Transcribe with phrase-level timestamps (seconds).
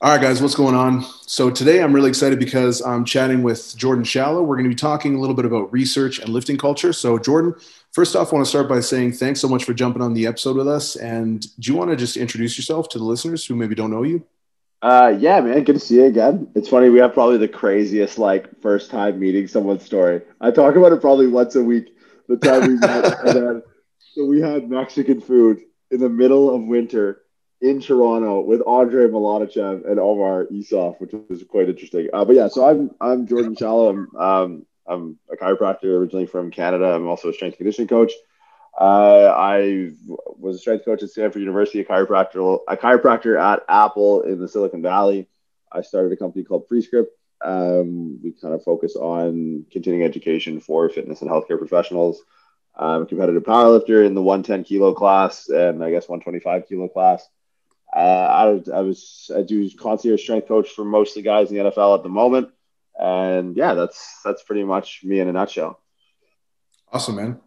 [0.00, 1.04] All right, guys, what's going on?
[1.26, 4.44] So today I'm really excited because I'm chatting with Jordan Shallow.
[4.44, 6.92] We're going to be talking a little bit about research and lifting culture.
[6.92, 7.56] So, Jordan,
[7.90, 10.24] first off, I want to start by saying thanks so much for jumping on the
[10.28, 10.94] episode with us.
[10.94, 14.04] And do you want to just introduce yourself to the listeners who maybe don't know
[14.04, 14.24] you?
[14.82, 16.48] Uh, yeah, man, good to see you again.
[16.54, 20.22] It's funny, we have probably the craziest like first time meeting someone story.
[20.40, 21.88] I talk about it probably once a week.
[22.28, 23.62] The time we met, and then
[23.98, 25.58] so we had Mexican food
[25.90, 27.22] in the middle of winter
[27.60, 32.08] in Toronto with Andrey Malanichev and Omar Isuf, which was quite interesting.
[32.12, 33.88] Uh, but yeah, so I'm I'm Jordan Shallow.
[33.90, 36.86] I'm um, I'm a chiropractor originally from Canada.
[36.86, 38.12] I'm also a strength conditioning coach.
[38.78, 39.90] Uh, I
[40.38, 44.48] was a strength coach at Stanford University, a chiropractor, a chiropractor at Apple in the
[44.48, 45.28] Silicon Valley.
[45.70, 47.12] I started a company called Pre-Script.
[47.44, 52.22] Um, we kind of focus on continuing education for fitness and healthcare professionals.
[52.74, 57.28] I'm a competitive powerlifter in the 110 kilo class and I guess 125 kilo class.
[57.94, 61.56] Uh, I, I was I do concierge strength coach for most of the guys in
[61.56, 62.50] the NFL at the moment,
[62.98, 65.80] and yeah, that's that's pretty much me in a nutshell.
[66.92, 67.40] Awesome, man.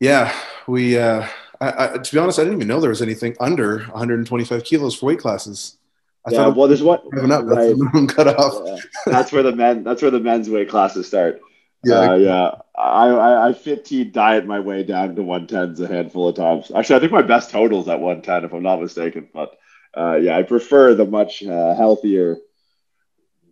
[0.00, 0.34] Yeah,
[0.66, 0.98] we.
[0.98, 1.26] Uh,
[1.60, 4.96] I, I, to be honest, I didn't even know there was anything under 125 kilos
[4.96, 5.78] for weight classes.
[6.26, 7.44] I yeah, well, there's what up.
[7.44, 7.74] Right.
[7.92, 8.62] That's cut off.
[8.64, 8.76] Yeah.
[9.06, 9.84] That's where the men.
[9.84, 11.40] That's where the men's weight classes start.
[11.84, 12.50] Yeah, uh, yeah.
[12.76, 16.70] I, I I 15 diet my way down to 110s a handful of times.
[16.74, 19.28] Actually, I think my best total is at 110, if I'm not mistaken.
[19.32, 19.56] But
[19.96, 22.38] uh, yeah, I prefer the much uh, healthier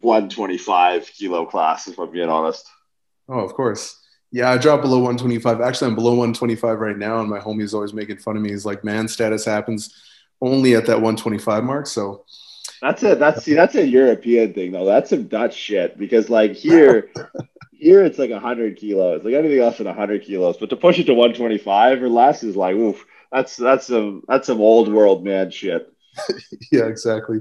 [0.01, 2.69] 125 kilo class, if I'm being honest.
[3.29, 3.99] Oh, of course.
[4.33, 5.61] Yeah, I dropped below 125.
[5.61, 8.51] Actually, I'm below 125 right now, and my homie is always making fun of me.
[8.51, 9.95] He's like, "Man, status happens
[10.41, 12.25] only at that 125 mark." So
[12.81, 14.87] that's a that's see that's a European thing though.
[14.87, 17.11] That's some Dutch shit because like here
[17.83, 19.25] here it's like 100 kilos.
[19.25, 22.57] Like anything else than 100 kilos, but to push it to 125 or less is
[22.57, 23.05] like oof.
[23.33, 25.93] That's that's some that's some old world man shit.
[26.73, 27.41] yeah, exactly.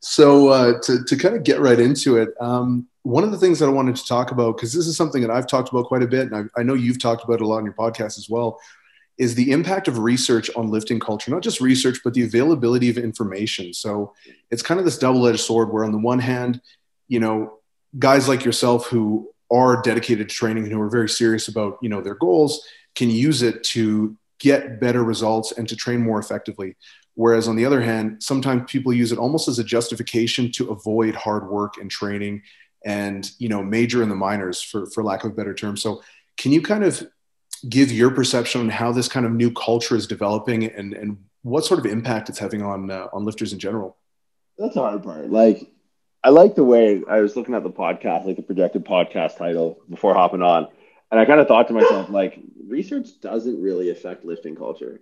[0.00, 3.58] So uh, to to kind of get right into it, um, one of the things
[3.60, 6.02] that I wanted to talk about, because this is something that I've talked about quite
[6.02, 8.18] a bit, and I, I, know you've talked about it a lot on your podcast
[8.18, 8.58] as well,
[9.18, 11.30] is the impact of research on lifting culture.
[11.30, 13.72] Not just research, but the availability of information.
[13.72, 14.12] So
[14.50, 16.60] it's kind of this double edged sword where, on the one hand,
[17.06, 17.60] you know,
[17.96, 21.88] guys like yourself who are dedicated to training and who are very serious about, you
[21.88, 26.76] know, their goals can use it to get better results and to train more effectively.
[27.14, 31.14] Whereas on the other hand, sometimes people use it almost as a justification to avoid
[31.14, 32.42] hard work and training
[32.84, 35.76] and you know major in the minors for for lack of a better term.
[35.76, 36.02] So
[36.36, 37.06] can you kind of
[37.68, 41.64] give your perception on how this kind of new culture is developing and and what
[41.64, 43.96] sort of impact it's having on uh, on lifters in general?
[44.56, 45.30] That's the hard part.
[45.30, 45.70] Like
[46.24, 49.78] i like the way i was looking at the podcast like the projected podcast title
[49.88, 50.66] before hopping on
[51.10, 55.00] and i kind of thought to myself like research doesn't really affect lifting culture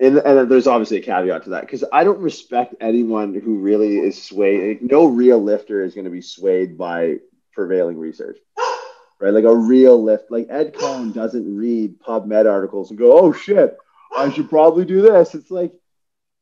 [0.00, 3.98] and, and there's obviously a caveat to that because I don't respect anyone who really
[3.98, 4.80] is swayed.
[4.82, 7.16] No real lifter is going to be swayed by
[7.52, 8.38] prevailing research,
[9.20, 9.34] right?
[9.34, 13.76] Like a real lift, like Ed Coan doesn't read PubMed articles and go, "Oh shit,
[14.16, 15.72] I should probably do this." It's like,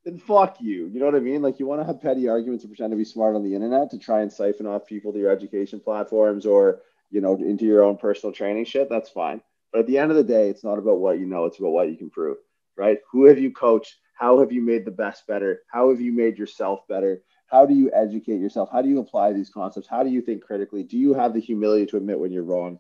[0.06, 0.86] then fuck you.
[0.86, 1.42] You know what I mean?
[1.42, 3.90] Like you want to have petty arguments and pretend to be smart on the internet
[3.90, 6.80] to try and siphon off people to your education platforms or
[7.10, 8.88] you know into your own personal training shit.
[8.88, 9.42] That's fine.
[9.72, 11.72] But at the end of the day, it's not about what you know; it's about
[11.72, 12.38] what you can prove
[12.76, 12.98] right?
[13.10, 13.96] Who have you coached?
[14.14, 15.62] How have you made the best better?
[15.68, 17.22] How have you made yourself better?
[17.48, 18.68] How do you educate yourself?
[18.72, 19.88] How do you apply these concepts?
[19.88, 20.82] How do you think critically?
[20.82, 22.78] Do you have the humility to admit when you're wrong?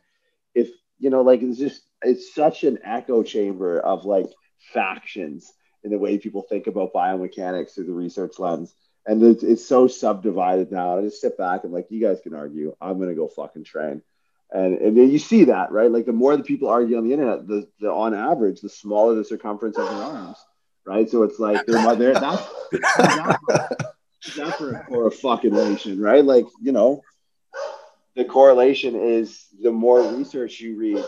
[0.54, 4.26] If, you know, like it's just, it's such an echo chamber of like
[4.72, 5.52] factions
[5.84, 8.74] in the way people think about biomechanics through the research lens.
[9.06, 10.98] And it's, it's so subdivided now.
[10.98, 12.74] I just sit back and like, you guys can argue.
[12.80, 14.02] I'm to go fucking train.
[14.50, 15.90] And, and then you see that, right?
[15.90, 19.14] Like the more the people argue on the internet, the, the on average, the smaller
[19.14, 20.38] the circumference of their arms,
[20.84, 21.08] right?
[21.08, 22.48] So it's like they're, they're that's,
[24.36, 26.24] that's for, for a fucking nation, right?
[26.24, 27.02] Like, you know,
[28.14, 31.04] the correlation is the more research you read,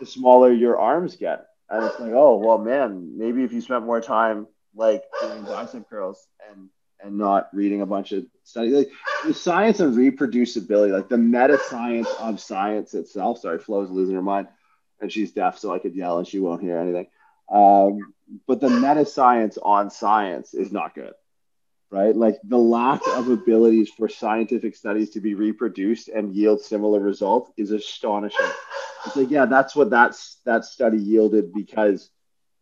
[0.00, 1.46] the smaller your arms get.
[1.70, 5.88] And it's like, oh, well, man, maybe if you spent more time like doing bicep
[5.88, 6.68] curls and
[7.00, 8.72] and not reading a bunch of studies.
[8.72, 8.90] Like
[9.26, 13.40] the science of reproducibility, like the meta science of science itself.
[13.40, 14.48] Sorry, Flo's losing her mind,
[15.00, 17.06] and she's deaf, so I could yell and she won't hear anything.
[17.52, 18.14] Um,
[18.46, 21.12] but the meta science on science is not good,
[21.94, 22.14] right?
[22.14, 27.52] Like the lack of abilities for scientific studies to be reproduced and yield similar results
[27.56, 28.52] is astonishing.
[29.06, 32.10] It's like, yeah, that's what that's that study yielded because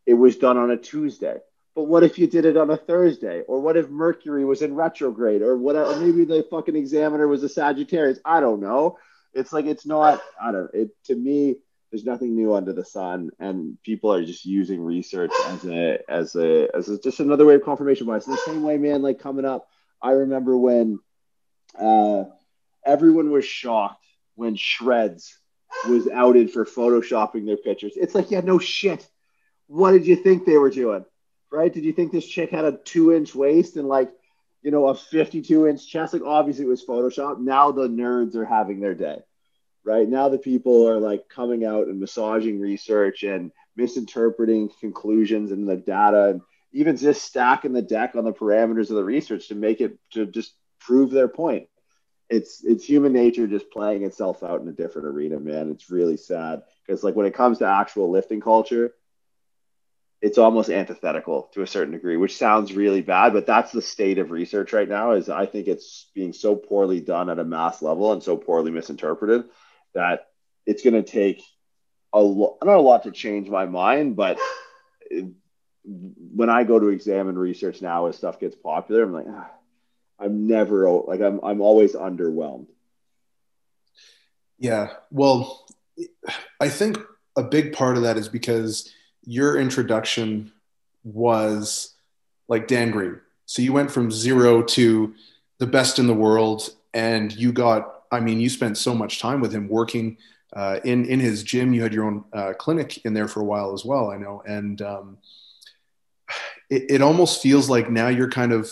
[0.05, 1.37] it was done on a Tuesday
[1.75, 3.41] but what if you did it on a Thursday?
[3.47, 5.41] Or what if Mercury was in retrograde?
[5.41, 5.75] Or what?
[5.75, 8.19] Or maybe the fucking examiner was a Sagittarius.
[8.23, 8.97] I don't know.
[9.33, 10.21] It's like it's not.
[10.39, 10.69] I don't.
[10.73, 11.55] It to me,
[11.93, 16.35] there's nothing new under the sun, and people are just using research as a as
[16.35, 18.25] a as a, just another way of confirmation bias.
[18.25, 19.67] in the same way, man, like coming up,
[20.01, 20.99] I remember when
[21.79, 22.23] uh,
[22.83, 24.03] everyone was shocked
[24.33, 25.33] when Shredz
[25.87, 27.93] was outed for photoshopping their pictures.
[27.95, 29.07] It's like, yeah, no shit.
[29.67, 31.05] What did you think they were doing?
[31.51, 31.71] Right?
[31.71, 34.11] Did you think this chick had a two inch waist and like,
[34.63, 36.13] you know, a 52 inch chest?
[36.13, 37.39] Like, obviously it was Photoshop.
[37.39, 39.19] Now the nerds are having their day
[39.83, 40.07] right?
[40.07, 45.77] Now the people are like coming out and massaging research and misinterpreting conclusions and the
[45.77, 46.41] data and
[46.71, 50.25] even just stacking the deck on the parameters of the research to make it to
[50.25, 51.67] just prove their point.
[52.29, 55.69] It's it's human nature just playing itself out in a different arena, man.
[55.69, 58.93] It's really sad because like when it comes to actual lifting culture,
[60.21, 64.17] it's almost antithetical to a certain degree, which sounds really bad, but that's the state
[64.17, 65.11] of research right now.
[65.11, 68.71] Is I think it's being so poorly done at a mass level and so poorly
[68.71, 69.43] misinterpreted
[69.93, 70.27] that
[70.65, 71.43] it's going to take
[72.13, 74.37] a lot, not a lot to change my mind, but
[75.85, 79.51] when I go to examine research now as stuff gets popular, I'm like, ah,
[80.19, 82.67] I'm never like I'm I'm always underwhelmed.
[84.57, 85.65] Yeah, well,
[86.59, 86.99] I think
[87.35, 88.93] a big part of that is because
[89.25, 90.51] your introduction
[91.03, 91.95] was
[92.47, 93.19] like Dan Green.
[93.45, 95.13] So you went from zero to
[95.57, 99.41] the best in the world, and you got I mean, you spent so much time
[99.41, 100.17] with him working
[100.55, 101.73] uh, in in his gym.
[101.73, 104.11] You had your own uh, clinic in there for a while as well.
[104.11, 105.17] I know, and um,
[106.69, 108.71] it, it almost feels like now you're kind of.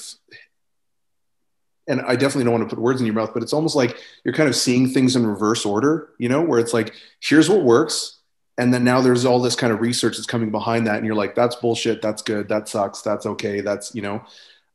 [1.87, 3.97] And I definitely don't want to put words in your mouth, but it's almost like
[4.23, 7.63] you're kind of seeing things in reverse order, you know, where it's like, here's what
[7.63, 8.19] works.
[8.57, 10.97] And then now there's all this kind of research that's coming behind that.
[10.97, 12.01] And you're like, that's bullshit.
[12.01, 12.47] That's good.
[12.47, 13.01] That sucks.
[13.01, 13.61] That's okay.
[13.61, 14.23] That's, you know,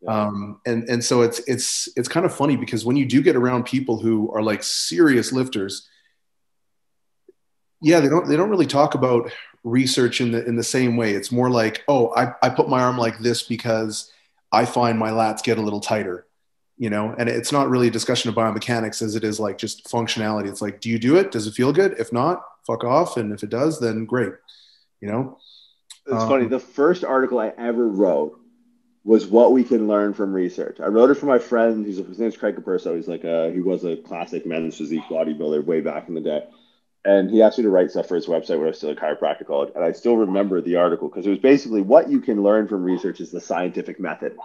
[0.06, 3.36] um, and and so it's it's it's kind of funny because when you do get
[3.36, 5.88] around people who are like serious lifters
[7.80, 9.30] yeah they don't they don't really talk about
[9.64, 11.12] research in the in the same way.
[11.12, 14.10] It's more like oh i, I put my arm like this because
[14.52, 16.26] i find my lats get a little tighter
[16.78, 17.14] you know?
[17.16, 20.48] And it's not really a discussion of biomechanics as it is like just functionality.
[20.48, 21.30] It's like do you do it?
[21.30, 21.94] Does it feel good?
[21.98, 23.16] If not fuck off.
[23.16, 24.34] And if it does then great
[25.00, 25.38] you know?
[26.06, 28.38] It's um, funny the first article i ever wrote
[29.06, 30.80] was what we can learn from research.
[30.80, 31.86] I wrote it for my friend.
[31.86, 32.96] He's his name's Craig Capurso.
[32.96, 36.42] He's like a, he was a classic men's physique bodybuilder way back in the day.
[37.04, 38.96] And he asked me to write stuff for his website when I was still at
[38.96, 39.72] chiropractic college.
[39.76, 42.82] And I still remember the article because it was basically what you can learn from
[42.82, 44.36] research is the scientific method,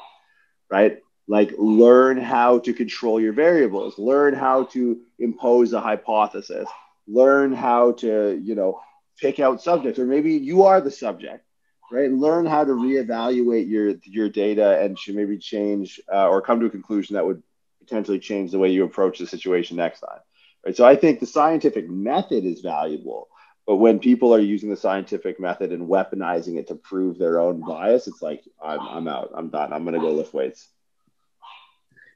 [0.69, 0.99] right?
[1.27, 6.69] Like learn how to control your variables, learn how to impose a hypothesis,
[7.07, 8.79] learn how to, you know,
[9.19, 11.43] pick out subjects, or maybe you are the subject
[11.91, 12.11] right?
[12.11, 16.65] Learn how to reevaluate your your data and should maybe change uh, or come to
[16.65, 17.43] a conclusion that would
[17.79, 20.19] potentially change the way you approach the situation next time,
[20.65, 20.75] right?
[20.75, 23.27] So I think the scientific method is valuable,
[23.67, 27.59] but when people are using the scientific method and weaponizing it to prove their own
[27.59, 30.69] bias, it's like I'm I'm out, I'm done, I'm gonna go lift weights.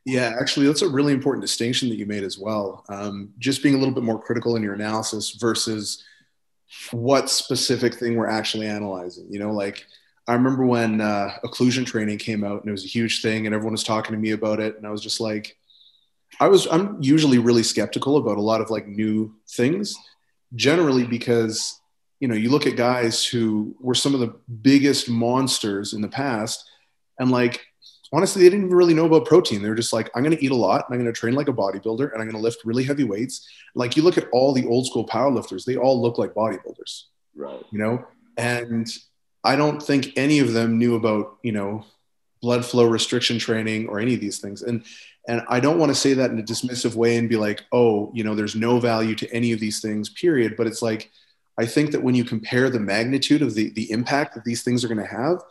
[0.06, 2.86] Yeah, actually, that's a really important distinction that you made as well.
[2.90, 6.04] Um, just being a little bit more critical in your analysis versus
[6.92, 9.28] what specific thing we're actually analyzing.
[9.30, 9.86] You know, like
[10.28, 13.54] I remember when uh, occlusion training came out and it was a huge thing and
[13.54, 14.78] everyone was talking to me about it.
[14.78, 15.58] And I was just like,
[16.40, 19.96] I was, I'm usually really skeptical about a lot of like new things,
[20.56, 21.80] generally because,
[22.20, 26.08] you know, you look at guys who were some of the biggest monsters in the
[26.08, 26.68] past
[27.20, 27.66] and like
[28.14, 29.62] honestly, they didn't even really know about protein.
[29.62, 31.34] They were just like, I'm going to eat a lot and I'm going to train
[31.34, 33.48] like a bodybuilder and I'm going to lift really heavy weights.
[33.74, 37.04] Like you look at all the old school powerlifters, they all look like bodybuilders.
[37.36, 37.64] Right.
[37.72, 38.06] You know,
[38.38, 38.88] and
[39.44, 41.86] I don't think any of them knew about, you know,
[42.42, 44.62] blood flow restriction training or any of these things.
[44.62, 44.84] And,
[45.28, 48.12] and I don't want to say that in a dismissive way and be like, oh,
[48.14, 50.56] you know, there's no value to any of these things, period.
[50.56, 51.12] But it's like,
[51.58, 54.84] I think that when you compare the magnitude of the, the impact that these things
[54.84, 55.42] are going to have,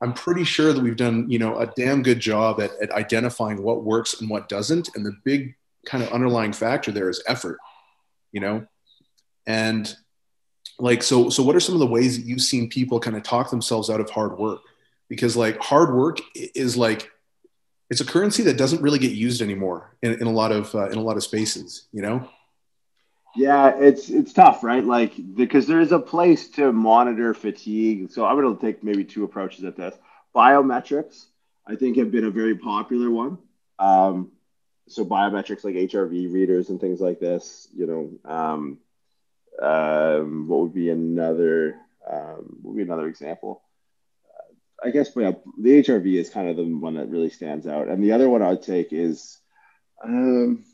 [0.00, 3.62] I'm pretty sure that we've done, you know, a damn good job at, at identifying
[3.62, 4.88] what works and what doesn't.
[4.94, 5.54] And the big
[5.86, 7.58] kind of underlying factor there is effort,
[8.32, 8.66] you know?
[9.46, 9.94] And
[10.78, 13.22] like, so, so what are some of the ways that you've seen people kind of
[13.22, 14.60] talk themselves out of hard work?
[15.08, 17.10] Because like hard work is like,
[17.90, 20.88] it's a currency that doesn't really get used anymore in, in a lot of, uh,
[20.88, 22.26] in a lot of spaces, you know?
[23.36, 24.84] Yeah, it's it's tough, right?
[24.84, 28.10] Like because there is a place to monitor fatigue.
[28.10, 29.94] So I'm going to take maybe two approaches at this.
[30.34, 31.26] Biometrics,
[31.66, 33.38] I think, have been a very popular one.
[33.78, 34.32] Um,
[34.88, 37.68] so biometrics like HRV readers and things like this.
[37.72, 38.78] You know, um,
[39.62, 41.76] um, what would be another?
[42.10, 43.62] Um, would be another example?
[44.84, 47.88] Uh, I guess yeah, the HRV is kind of the one that really stands out,
[47.88, 49.38] and the other one I'd take is.
[50.02, 50.64] Um,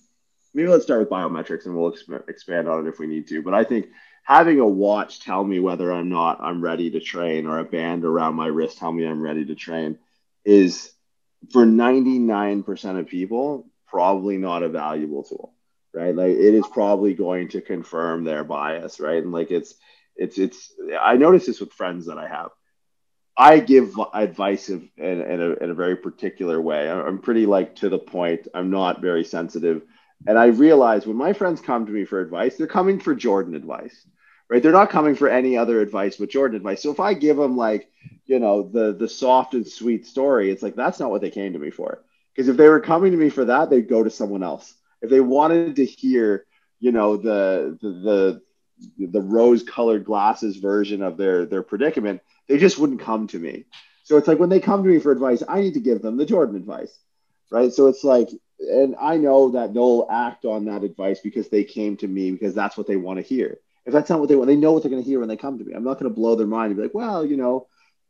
[0.56, 3.42] maybe let's start with biometrics and we'll exp- expand on it if we need to.
[3.42, 3.88] But I think
[4.24, 8.04] having a watch tell me whether I'm not I'm ready to train or a band
[8.06, 9.98] around my wrist tell me I'm ready to train
[10.46, 10.90] is
[11.52, 15.52] for 99% of people probably not a valuable tool
[15.92, 16.14] right?
[16.14, 19.22] Like it is probably going to confirm their bias right?
[19.22, 19.74] And like it's
[20.16, 22.50] it's it's i notice this with friends that i have.
[23.38, 26.90] I give advice in, in, a, in a very particular way.
[26.90, 28.48] I'm pretty like to the point.
[28.54, 29.82] I'm not very sensitive
[30.26, 33.54] and i realize when my friends come to me for advice they're coming for jordan
[33.54, 34.06] advice
[34.48, 34.62] right?
[34.62, 36.82] They're not coming for any other advice but jordan advice.
[36.82, 37.90] So if i give them like
[38.26, 41.52] you know the the soft and sweet story it's like that's not what they came
[41.52, 42.02] to me for.
[42.34, 44.74] Because if they were coming to me for that they'd go to someone else.
[45.02, 46.46] If they wanted to hear
[46.80, 48.42] you know the the
[48.98, 53.38] the, the rose colored glasses version of their their predicament they just wouldn't come to
[53.38, 53.64] me.
[54.04, 56.16] So it's like when they come to me for advice i need to give them
[56.16, 56.96] the jordan advice
[57.50, 57.72] right?
[57.72, 58.28] So it's like
[58.60, 62.54] and i know that they'll act on that advice because they came to me because
[62.54, 64.82] that's what they want to hear if that's not what they want they know what
[64.82, 66.46] they're going to hear when they come to me i'm not going to blow their
[66.46, 67.66] mind and be like well you know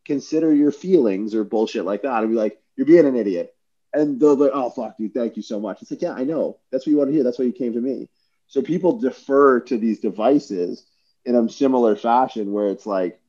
[0.06, 2.12] consider your feelings or bullshit like that.
[2.12, 3.54] I'd be like, you're being an idiot.
[3.92, 5.82] And they'll be like, oh, fuck, dude, thank you so much.
[5.82, 6.58] It's like, yeah, I know.
[6.70, 7.24] That's what you want to hear.
[7.24, 8.08] That's why you came to me.
[8.46, 10.86] So people defer to these devices
[11.24, 13.20] in a similar fashion where it's like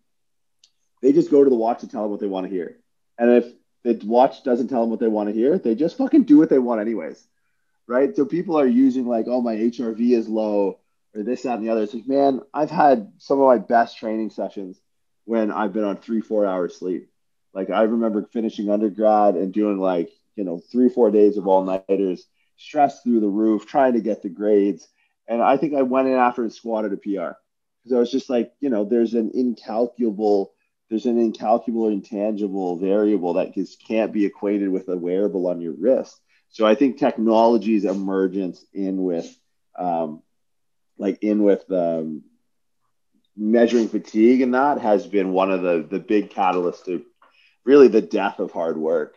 [1.01, 2.77] they just go to the watch to tell them what they want to hear.
[3.17, 3.45] And if
[3.83, 6.49] the watch doesn't tell them what they want to hear, they just fucking do what
[6.49, 7.25] they want anyways.
[7.87, 8.13] Right.
[8.15, 10.79] So people are using like, oh, my HRV is low
[11.15, 11.83] or this, that, and the other.
[11.83, 14.79] It's like, man, I've had some of my best training sessions
[15.23, 17.09] when I've been on three, four hours sleep.
[17.53, 21.63] Like I remember finishing undergrad and doing like, you know, three, four days of all
[21.63, 24.87] nighters, stressed through the roof, trying to get the grades.
[25.27, 27.35] And I think I went in after and squatted a PR
[27.83, 30.53] because I was just like, you know, there's an incalculable,
[30.89, 35.73] there's an incalculable, intangible variable that just can't be equated with a wearable on your
[35.73, 36.19] wrist.
[36.49, 39.27] So I think technology's emergence in with,
[39.77, 40.23] um,
[40.97, 42.23] like in with um,
[43.35, 47.05] measuring fatigue and that has been one of the the big catalysts to
[47.65, 49.15] really the death of hard work.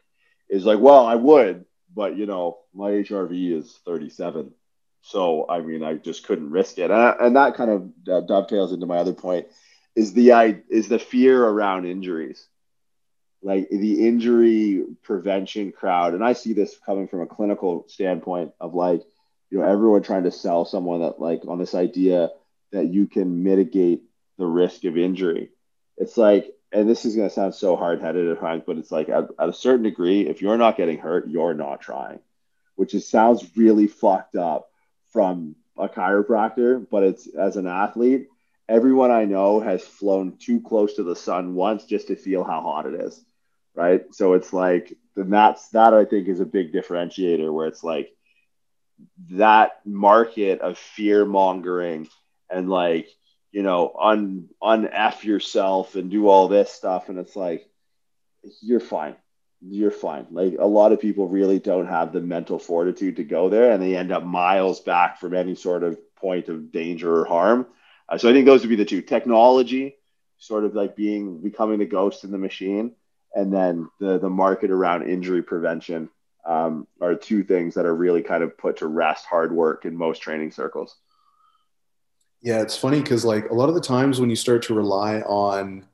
[0.51, 4.53] Is like well i would but you know my hrv is 37
[5.01, 6.91] so i mean i just couldn't risk it.
[6.91, 9.47] And, I, and that kind of dovetails into my other point
[9.97, 12.47] is the i is the fear around injuries
[13.43, 18.75] like the injury prevention crowd and i see this coming from a clinical standpoint of
[18.75, 19.03] like
[19.51, 22.31] you know everyone trying to sell someone that like on this idea
[22.73, 24.03] that you can mitigate
[24.39, 25.51] the risk of injury.
[25.97, 28.93] It's like, and this is going to sound so hard headed at times, but it's
[28.93, 32.21] like at, at, a certain degree, if you're not getting hurt, you're not trying,
[32.77, 34.71] which is sounds really fucked up
[35.13, 38.29] from a chiropractor, but it's as an athlete,
[38.71, 42.63] everyone I know has flown too close to the sun once just to feel how
[42.63, 43.23] hot it is.
[43.75, 44.03] Right.
[44.15, 48.11] So it's like, then that's that I think is a big differentiator where it's like
[49.31, 52.09] that market of fear mongering
[52.51, 53.09] and like
[53.53, 57.69] you know, un un f yourself and do all this stuff, and it's like
[58.63, 59.17] you're fine,
[59.61, 60.27] you're fine.
[60.31, 63.83] Like a lot of people really don't have the mental fortitude to go there, and
[63.83, 67.67] they end up miles back from any sort of point of danger or harm.
[68.11, 69.97] Uh, so I think those would be the two: technology,
[70.39, 72.93] sort of like being becoming the ghost in the machine,
[73.35, 76.11] and then the the market around injury prevention
[76.45, 79.97] um, are two things that are really kind of put to rest hard work in
[79.97, 80.97] most training circles.
[82.43, 85.21] Yeah, it's funny because like a lot of the times when you start to rely
[85.21, 85.87] on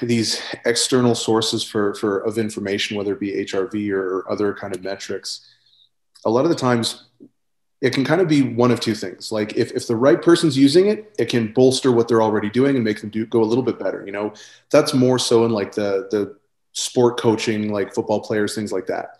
[0.00, 4.82] these external sources for for of information, whether it be HRV or other kind of
[4.82, 5.46] metrics,
[6.24, 7.07] a lot of the times
[7.80, 9.30] it can kind of be one of two things.
[9.30, 12.74] Like if, if the right person's using it, it can bolster what they're already doing
[12.74, 14.04] and make them do go a little bit better.
[14.04, 14.32] You know,
[14.70, 16.36] that's more so in like the the
[16.72, 19.18] sport coaching, like football players, things like that.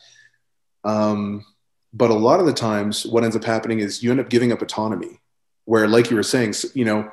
[0.84, 1.44] Um,
[1.92, 4.52] but a lot of the times, what ends up happening is you end up giving
[4.52, 5.20] up autonomy
[5.68, 7.10] where like you were saying you know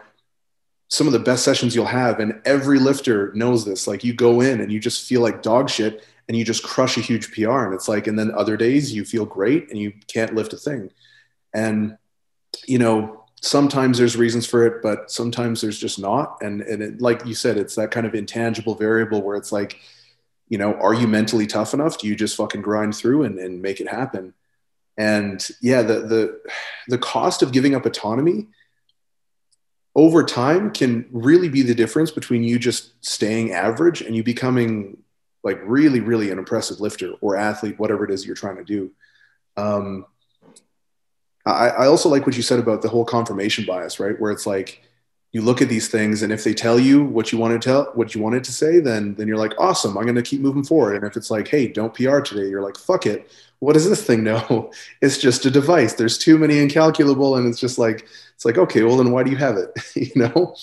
[0.88, 4.40] some of the best sessions you'll have and every lifter knows this like you go
[4.40, 7.50] in and you just feel like dog shit and you just crush a huge pr
[7.50, 10.58] and it's like and then other days you feel great and you can't lift a
[10.58, 10.90] thing
[11.56, 11.98] and
[12.68, 16.38] you know sometimes there's reasons for it but sometimes there's just not.
[16.42, 19.80] And and it, like you said it's that kind of intangible variable where it's like
[20.50, 21.98] you know are you mentally tough enough?
[21.98, 24.34] Do you just fucking grind through and, and make it happen?
[24.98, 26.42] And yeah the the
[26.88, 28.48] the cost of giving up autonomy
[29.96, 34.98] over time can really be the difference between you just staying average and you becoming
[35.44, 38.92] like really really an impressive lifter or athlete whatever it is you're trying to do.
[39.56, 40.06] Um,
[41.46, 44.20] I, I also like what you said about the whole confirmation bias right?
[44.20, 44.82] Where it's like
[45.32, 47.92] you look at these things and if they tell you what you want to tell
[47.94, 50.64] what you wanted to say then then you're like awesome i'm going to keep moving
[50.64, 50.96] forward.
[50.96, 53.32] And if it's like hey don't pr today you're like fuck it.
[53.60, 54.72] What does this thing know?
[55.02, 55.94] It's just a device.
[55.94, 59.32] There's too many incalculable and it's just like it's like okay well then why do
[59.32, 59.72] you have it?
[59.96, 60.56] You know?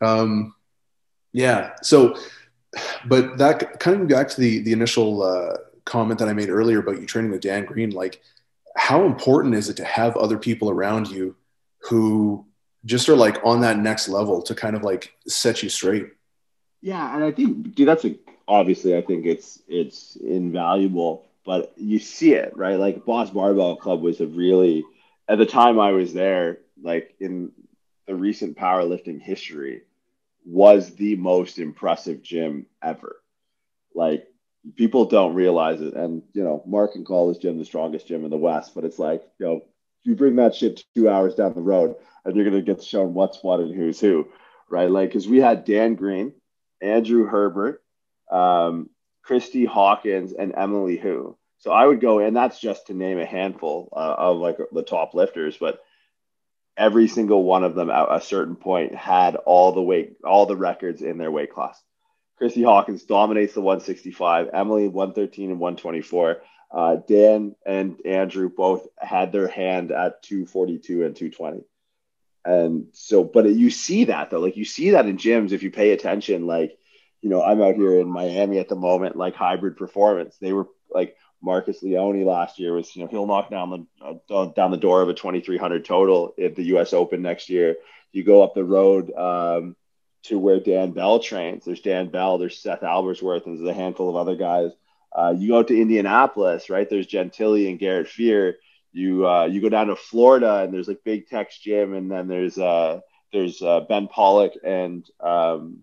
[0.00, 0.54] Um
[1.32, 2.16] yeah so
[3.06, 6.78] but that kind of back to the the initial uh, comment that i made earlier
[6.78, 8.22] about you training with dan green like
[8.76, 11.36] how important is it to have other people around you
[11.78, 12.46] who
[12.84, 16.06] just are like on that next level to kind of like set you straight.
[16.80, 18.16] Yeah, and I think, dude, that's a,
[18.46, 22.78] obviously I think it's it's invaluable, but you see it right.
[22.78, 24.84] Like Boss Barbell Club was a really
[25.28, 27.52] at the time I was there, like in
[28.06, 29.82] the recent powerlifting history,
[30.44, 33.16] was the most impressive gym ever.
[33.94, 34.26] Like
[34.76, 38.24] people don't realize it, and you know, Mark can call this gym the strongest gym
[38.24, 39.60] in the West, but it's like you know,
[40.04, 43.42] you bring that shit two hours down the road and you're to get shown what's
[43.42, 44.28] what and who's who,
[44.70, 44.90] right?
[44.90, 46.32] Like, because we had Dan Green,
[46.80, 47.82] Andrew Herbert,
[48.30, 48.90] um,
[49.26, 51.36] Kristy Hawkins, and Emily Hu.
[51.58, 54.82] So I would go, and that's just to name a handful uh, of like the
[54.82, 55.80] top lifters, but
[56.76, 60.56] every single one of them at a certain point had all the weight, all the
[60.56, 61.82] records in their weight class.
[62.40, 66.42] Kristy Hawkins dominates the 165, Emily 113 and 124.
[66.70, 71.64] Uh, Dan and Andrew both had their hand at 242 and 220.
[72.44, 75.70] And so, but you see that though, like you see that in gyms if you
[75.70, 76.46] pay attention.
[76.46, 76.76] Like,
[77.22, 80.36] you know, I'm out here in Miami at the moment, like hybrid performance.
[80.40, 84.46] They were like Marcus Leone last year was, you know, he'll knock down the uh,
[84.46, 86.92] down the door of a 2300 total at the U.S.
[86.92, 87.76] Open next year.
[88.12, 89.76] You go up the road um,
[90.24, 91.64] to where Dan Bell trains.
[91.64, 94.72] There's Dan Bell, there's Seth Albersworth, and there's a handful of other guys.
[95.12, 96.88] Uh, you go to Indianapolis, right?
[96.88, 98.56] There's Gentili and Garrett Fear
[98.94, 102.28] you uh, you go down to Florida and there's like Big Tex Gym, and then
[102.28, 103.00] there's uh,
[103.32, 105.82] there's uh, Ben Pollack and um,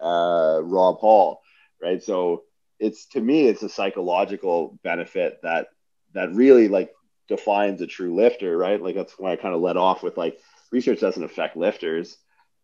[0.00, 1.42] uh, Rob Hall,
[1.80, 2.02] right?
[2.02, 2.44] So
[2.80, 5.68] it's to me it's a psychological benefit that
[6.14, 6.90] that really like
[7.28, 8.82] defines a true lifter, right?
[8.82, 10.38] Like that's why I kind of let off with like
[10.72, 12.16] research doesn't affect lifters.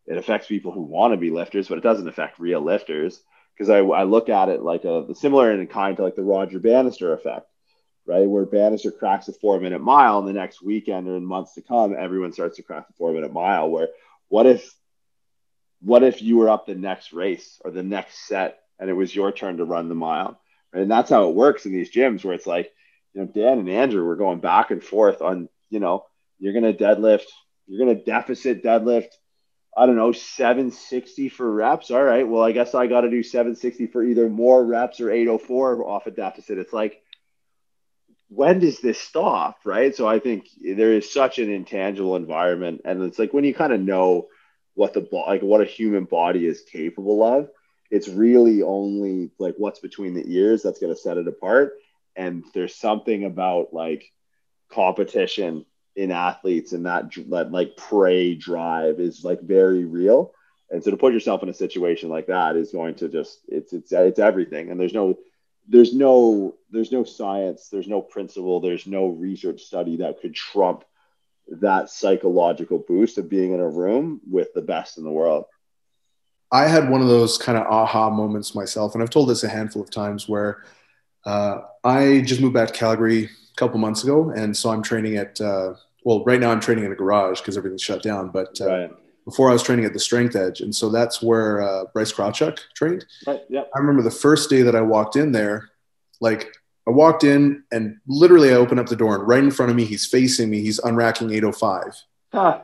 [0.05, 3.21] It affects people who want to be lifters, but it doesn't affect real lifters.
[3.55, 6.59] Because I, I look at it like a similar in kind to like the Roger
[6.59, 7.47] Bannister effect
[8.05, 8.27] right?
[8.27, 11.61] Where Bannister cracks a four minute mile, and the next weekend or in months to
[11.61, 13.69] come, everyone starts to crack the four minute mile.
[13.69, 13.89] Where
[14.29, 14.73] what if
[15.81, 19.15] what if you were up the next race or the next set and it was
[19.15, 20.39] your turn to run the mile?
[20.71, 22.71] And that's how it works in these gyms where it's like,
[23.13, 26.05] you know, Dan and Andrew were going back and forth on, you know,
[26.39, 27.25] you're gonna deadlift,
[27.67, 29.09] you're gonna deficit deadlift.
[29.75, 31.89] I don't know, 760 for reps.
[31.89, 32.27] All right.
[32.27, 36.05] Well, I guess I got to do 760 for either more reps or 804 off
[36.05, 36.59] a deficit.
[36.59, 37.01] It's like,
[38.35, 43.03] when does this stop right so i think there is such an intangible environment and
[43.03, 44.27] it's like when you kind of know
[44.73, 47.49] what the like what a human body is capable of
[47.91, 51.73] it's really only like what's between the ears that's going to set it apart
[52.15, 54.11] and there's something about like
[54.71, 60.33] competition in athletes and that, that like prey drive is like very real
[60.71, 63.73] and so to put yourself in a situation like that is going to just it's
[63.73, 65.15] it's it's everything and there's no
[65.67, 70.83] there's no there's no science, there's no principle, there's no research study that could trump
[71.47, 75.45] that psychological boost of being in a room with the best in the world.
[76.51, 79.49] I had one of those kind of aha moments myself, and I've told this a
[79.49, 80.63] handful of times where
[81.25, 85.17] uh, I just moved back to Calgary a couple months ago, and so I'm training
[85.17, 88.59] at uh, well, right now I'm training in a garage because everything's shut down, but
[88.59, 88.91] uh, right
[89.25, 92.59] before I was training at the Strength Edge, and so that's where uh, Bryce Krawczyk
[92.75, 93.05] trained.
[93.25, 93.41] Right.
[93.49, 93.63] Yeah.
[93.73, 95.69] I remember the first day that I walked in there,
[96.19, 96.53] like
[96.87, 99.75] I walked in and literally I opened up the door and right in front of
[99.75, 102.03] me, he's facing me, he's unracking 805.
[102.31, 102.61] Huh.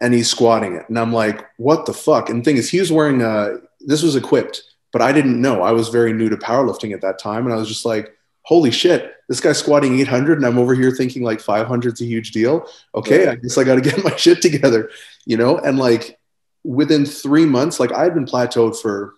[0.00, 0.88] And he's squatting it.
[0.88, 2.28] And I'm like, what the fuck?
[2.28, 5.62] And the thing is, he was wearing, uh, this was equipped, but I didn't know.
[5.62, 7.44] I was very new to powerlifting at that time.
[7.44, 10.90] And I was just like, holy shit, this guy's squatting 800 and I'm over here
[10.90, 12.66] thinking like 500 is a huge deal.
[12.94, 14.90] Okay, I guess I got to get my shit together,
[15.24, 15.58] you know?
[15.58, 16.18] And like
[16.64, 19.14] within three months, like I had been plateaued for,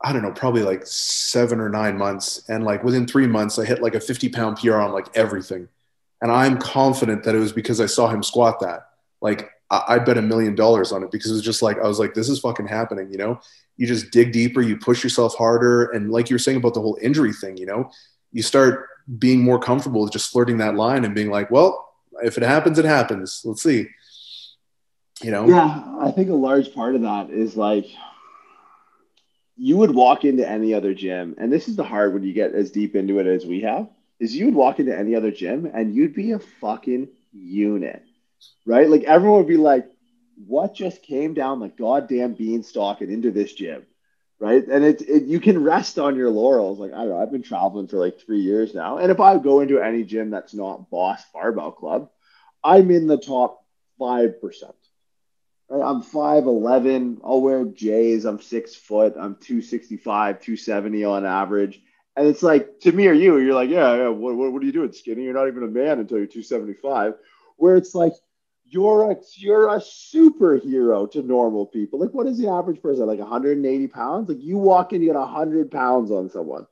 [0.00, 2.44] I don't know, probably like seven or nine months.
[2.48, 5.68] And like within three months, I hit like a 50 pound PR on like everything.
[6.20, 8.88] And I'm confident that it was because I saw him squat that.
[9.20, 11.88] Like I, I bet a million dollars on it because it was just like, I
[11.88, 13.40] was like, this is fucking happening, you know?
[13.76, 15.86] You just dig deeper, you push yourself harder.
[15.90, 17.90] And like you were saying about the whole injury thing, you know,
[18.32, 21.88] you start being more comfortable with just flirting that line and being like, well,
[22.22, 23.42] if it happens, it happens.
[23.44, 23.88] Let's see.
[25.22, 25.48] You know?
[25.48, 27.86] Yeah, I think a large part of that is like
[29.56, 32.54] you would walk into any other gym, and this is the hard when you get
[32.54, 35.70] as deep into it as we have, is you would walk into any other gym
[35.72, 38.02] and you'd be a fucking unit.
[38.66, 38.88] Right?
[38.88, 39.86] Like everyone would be like,
[40.46, 43.84] what just came down the goddamn beanstalk and into this gym,
[44.38, 44.66] right?
[44.66, 46.78] And it, it you can rest on your laurels.
[46.78, 49.38] Like I don't know, I've been traveling for like three years now, and if I
[49.38, 52.10] go into any gym that's not Boss Barbell Club,
[52.62, 53.64] I'm in the top
[53.98, 54.74] five percent.
[55.70, 57.20] I'm 5'11.
[57.24, 58.26] I'll wear J's.
[58.26, 59.14] I'm six foot.
[59.16, 61.80] I'm 265, 270 on average.
[62.16, 64.66] And it's like, to me or you, you're like, yeah, yeah what, what, what are
[64.66, 65.22] you doing, skinny?
[65.22, 67.14] You're not even a man until you're 275.
[67.56, 68.12] Where it's like,
[68.72, 72.00] you're a you're a superhero to normal people.
[72.00, 73.06] Like, what is the average person?
[73.06, 74.28] Like 180 pounds?
[74.30, 76.66] Like, you walk in, you got 100 pounds on someone,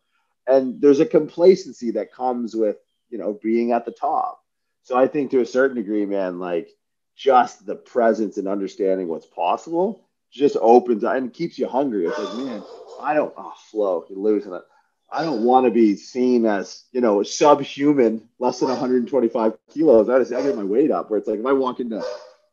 [0.47, 2.77] and there's a complacency that comes with
[3.11, 4.41] you know being at the top.
[4.83, 6.71] So I think to a certain degree, man, like
[7.17, 12.07] just the presence and understanding what's possible just opens and keeps you hungry.
[12.07, 12.63] It's like, man,
[13.03, 14.63] I don't oh, flow, you're losing it.
[15.13, 20.09] I don't want to be seen as, you know, subhuman, less than 125 kilos.
[20.09, 22.03] I just I get my weight up where it's like if I walk into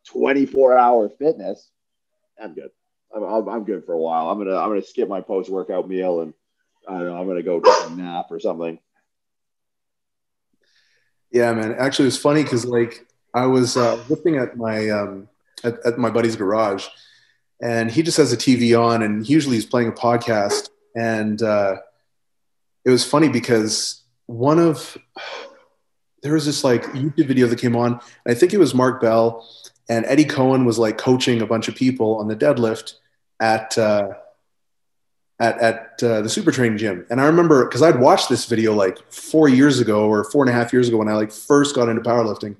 [0.07, 1.69] 24 hour fitness,
[2.41, 2.71] I'm good.
[3.15, 4.29] I'm, I'm good for a while.
[4.29, 6.33] I'm gonna I'm gonna skip my post workout meal and
[6.87, 7.17] I don't know.
[7.17, 8.79] I'm gonna go take a nap or something.
[11.31, 11.75] Yeah, man.
[11.77, 15.29] Actually, it's funny because like I was uh, looking at my um,
[15.63, 16.87] at, at my buddy's garage,
[17.61, 21.77] and he just has a TV on, and usually he's playing a podcast, and uh,
[22.87, 24.97] it was funny because one of
[26.23, 27.99] there was this like YouTube video that came on.
[28.25, 29.45] I think it was Mark Bell
[29.89, 32.93] and Eddie Coan was like coaching a bunch of people on the deadlift
[33.41, 34.13] at uh,
[35.37, 37.05] at at uh, the Super Training Gym.
[37.09, 40.49] And I remember because I'd watched this video like four years ago or four and
[40.49, 42.55] a half years ago when I like first got into powerlifting.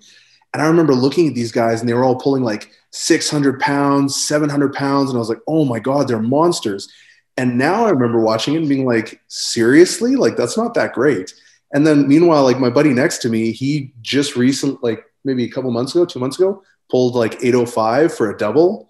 [0.54, 4.22] And I remember looking at these guys and they were all pulling like 600 pounds,
[4.28, 5.10] 700 pounds.
[5.10, 6.92] And I was like, oh my God, they're monsters.
[7.38, 10.16] And now I remember watching it and being like, seriously?
[10.16, 11.34] Like, that's not that great.
[11.74, 15.50] And then meanwhile, like my buddy next to me, he just recently, like maybe a
[15.50, 18.90] couple months ago, two months ago, pulled like 805 for a double.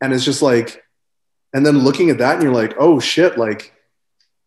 [0.00, 0.84] And it's just like,
[1.52, 3.72] and then looking at that and you're like, oh shit, like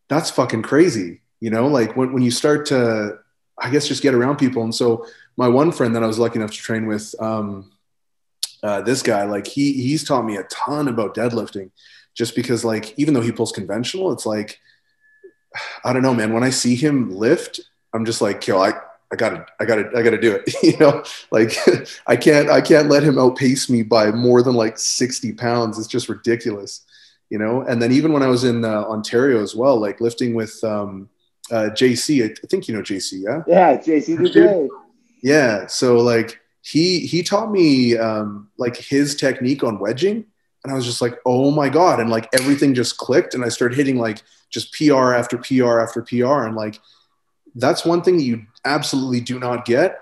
[0.08, 1.22] that's fucking crazy.
[1.40, 3.20] You know, like when, when you start to,
[3.58, 4.64] I guess, just get around people.
[4.64, 5.06] And so
[5.38, 7.72] my one friend that I was lucky enough to train with, um,
[8.64, 11.72] uh, this guy, like he, he's taught me a ton about deadlifting
[12.20, 14.60] just because like even though he pulls conventional, it's like
[15.86, 16.34] I don't know, man.
[16.34, 17.62] When I see him lift,
[17.94, 18.74] I'm just like, yo, I,
[19.12, 20.54] I gotta, I gotta, I gotta do it.
[20.64, 21.02] you know,
[21.32, 21.54] like
[22.08, 25.80] I can't, I can't let him outpace me by more than like 60 pounds.
[25.80, 26.86] It's just ridiculous,
[27.30, 27.62] you know.
[27.62, 31.10] And then even when I was in uh, Ontario as well, like lifting with um,
[31.50, 33.44] uh, JC, I, think you know JC, yeah.
[33.48, 34.20] Yeah, JC
[35.24, 35.68] Yeah.
[35.68, 40.26] So like he he taught me um, like his technique on wedging
[40.64, 42.00] and I was just like, oh my God.
[42.00, 46.02] And like everything just clicked and I started hitting like just PR after PR after
[46.02, 46.44] PR.
[46.44, 46.80] And like
[47.56, 50.00] that's one thing that you absolutely do not get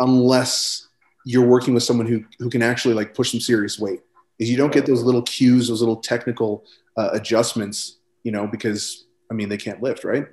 [0.00, 0.88] unless
[1.24, 4.00] you're working with someone who, who can actually like push some serious weight
[4.38, 6.64] is you don't get those little cues, those little technical
[6.96, 10.26] uh, adjustments, you know, because I mean, they can't lift, right?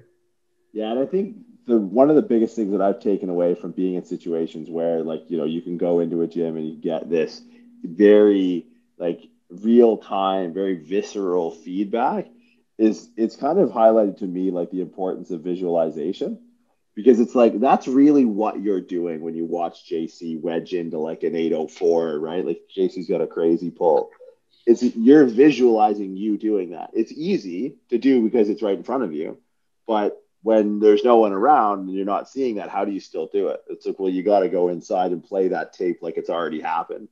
[0.73, 0.91] Yeah.
[0.91, 3.95] And I think the, one of the biggest things that I've taken away from being
[3.95, 7.09] in situations where like, you know, you can go into a gym and you get
[7.09, 7.41] this
[7.83, 8.65] very
[8.97, 12.27] like real time, very visceral feedback
[12.77, 16.39] is it's kind of highlighted to me like the importance of visualization
[16.95, 21.23] because it's like that's really what you're doing when you watch JC wedge into like
[21.23, 22.45] an 804, right?
[22.45, 24.09] Like JC's got a crazy pull.
[24.65, 26.91] It's you're visualizing you doing that.
[26.93, 29.37] It's easy to do because it's right in front of you,
[29.87, 33.27] but when there's no one around and you're not seeing that, how do you still
[33.31, 33.61] do it?
[33.67, 36.61] It's like, well, you got to go inside and play that tape like it's already
[36.61, 37.09] happened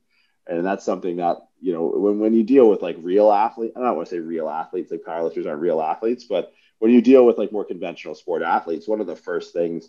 [0.50, 3.80] and that's something that you know when, when you deal with like real athletes i
[3.80, 7.26] don't want to say real athletes like powerlifters aren't real athletes but when you deal
[7.26, 9.88] with like more conventional sport athletes one of the first things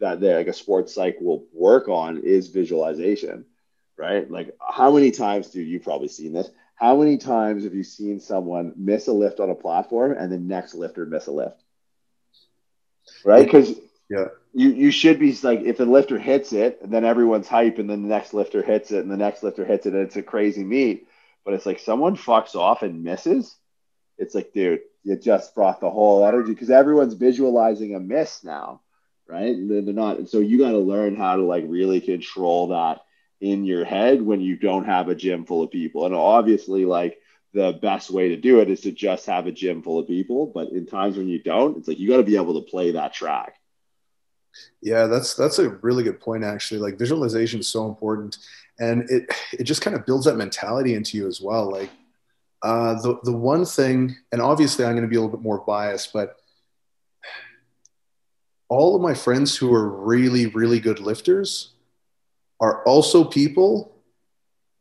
[0.00, 3.44] that they like a sports psych will work on is visualization
[3.98, 4.30] right?
[4.30, 6.50] Like how many times do you probably seen this?
[6.76, 10.38] How many times have you seen someone miss a lift on a platform and the
[10.38, 11.62] next lifter miss a lift?
[13.24, 13.44] Right?
[13.44, 13.78] Because
[14.10, 17.90] yeah you you should be like if the lifter hits it, then everyone's hype, and
[17.90, 20.22] then the next lifter hits it, and the next lifter hits it, and it's a
[20.22, 21.08] crazy meet.
[21.44, 23.56] But it's like someone fucks off and misses.
[24.16, 28.80] It's like, dude, you just brought the whole energy because everyone's visualizing a miss now,
[29.28, 29.54] right?
[29.54, 33.00] And they're not, and so you got to learn how to like really control that
[33.40, 36.06] in your head when you don't have a gym full of people.
[36.06, 37.18] And obviously, like
[37.52, 40.46] the best way to do it is to just have a gym full of people.
[40.46, 42.92] But in times when you don't, it's like you got to be able to play
[42.92, 43.56] that track.
[44.80, 46.80] Yeah, that's that's a really good point actually.
[46.80, 48.38] Like visualization is so important
[48.78, 51.70] and it it just kind of builds that mentality into you as well.
[51.70, 51.90] Like
[52.62, 55.58] uh, the the one thing, and obviously I'm going to be a little bit more
[55.58, 56.36] biased, but
[58.68, 61.70] all of my friends who are really really good lifters
[62.60, 63.92] are also people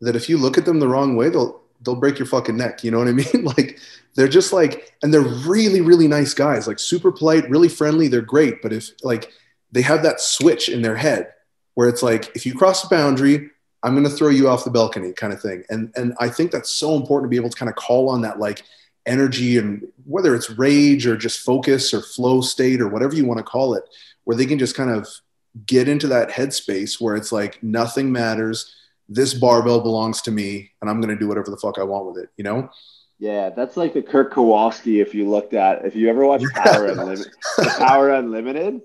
[0.01, 2.83] that if you look at them the wrong way, they'll they'll break your fucking neck.
[2.83, 3.43] You know what I mean?
[3.57, 3.79] like
[4.15, 8.07] they're just like, and they're really really nice guys, like super polite, really friendly.
[8.07, 9.31] They're great, but if like
[9.73, 11.33] they have that switch in their head
[11.73, 13.49] where it's like, if you cross the boundary,
[13.83, 15.63] I'm going to throw you off the balcony, kind of thing.
[15.69, 18.21] And and I think that's so important to be able to kind of call on
[18.21, 18.63] that like
[19.05, 23.39] energy and whether it's rage or just focus or flow state or whatever you want
[23.39, 23.83] to call it,
[24.23, 25.07] where they can just kind of
[25.65, 28.73] get into that headspace where it's like nothing matters
[29.09, 32.07] this barbell belongs to me and I'm going to do whatever the fuck I want
[32.07, 32.69] with it, you know?
[33.23, 35.01] Yeah, that's like the Kirk Karwoski.
[35.01, 37.31] If you looked at, if you ever watched Power Unlimited,
[37.77, 38.81] Power Unlimited,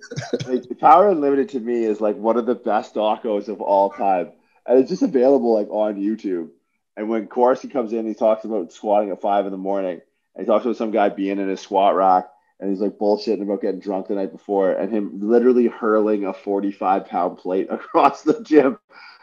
[0.46, 4.30] like, Power Unlimited to me is like one of the best docos of all time,
[4.64, 6.50] and it's just available like on YouTube.
[6.96, 10.00] And when Karwoski comes in, he talks about squatting at five in the morning,
[10.36, 12.28] and he talks about some guy being in his squat rack,
[12.60, 16.32] and he's like bullshitting about getting drunk the night before, and him literally hurling a
[16.32, 18.78] forty-five pound plate across the gym.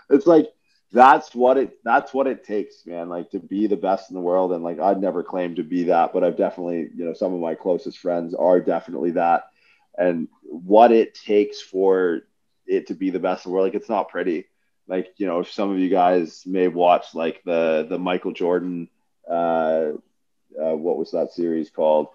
[0.09, 0.47] It's like
[0.95, 4.21] that's what it that's what it takes man like to be the best in the
[4.21, 4.53] world.
[4.53, 7.41] And like i'd never claim to be that but i've definitely you know some of
[7.41, 9.43] my closest friends are definitely that.
[9.97, 12.21] And what it takes for
[12.65, 14.45] it to be the best in the world like it's not pretty.
[14.87, 18.87] Like you know some of you guys may have watched like the the michael jordan
[19.29, 19.91] uh,
[20.61, 22.07] uh what was that series called?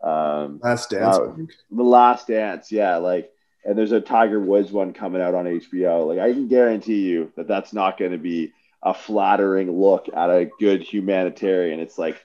[0.00, 1.32] Um last dance uh,
[1.70, 3.31] the last dance yeah like
[3.64, 6.06] and there's a Tiger Woods one coming out on HBO.
[6.06, 10.30] Like I can guarantee you that that's not going to be a flattering look at
[10.30, 11.80] a good humanitarian.
[11.80, 12.24] It's like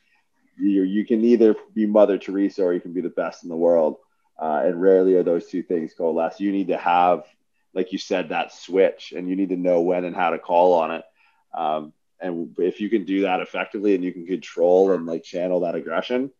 [0.57, 3.55] you you can either be Mother Teresa or you can be the best in the
[3.55, 3.97] world,
[4.39, 6.39] uh, and rarely are those two things coalesce.
[6.39, 7.23] You need to have,
[7.73, 10.73] like you said, that switch, and you need to know when and how to call
[10.73, 11.03] on it.
[11.53, 15.59] Um, and if you can do that effectively, and you can control and like channel
[15.59, 16.31] that aggression,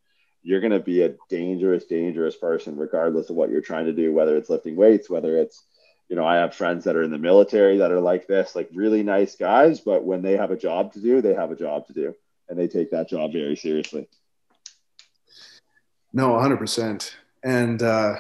[0.48, 4.14] you're going to be a dangerous, dangerous person, regardless of what you're trying to do,
[4.14, 5.66] whether it's lifting weights, whether it's,
[6.08, 8.70] you know, I have friends that are in the military that are like this, like
[8.74, 11.86] really nice guys, but when they have a job to do, they have a job
[11.88, 12.16] to do
[12.48, 14.08] and they take that job very seriously.
[16.14, 17.12] No, 100%.
[17.44, 18.16] And uh,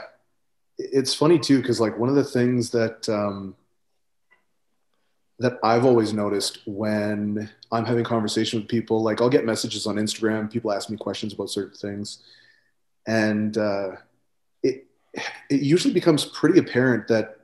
[0.77, 3.55] it's funny too, because like one of the things that, um,
[5.39, 9.95] that I've always noticed when I'm having conversation with people, like I'll get messages on
[9.95, 12.23] Instagram, people ask me questions about certain things,
[13.05, 13.91] and uh,
[14.63, 14.87] it
[15.49, 17.39] it usually becomes pretty apparent that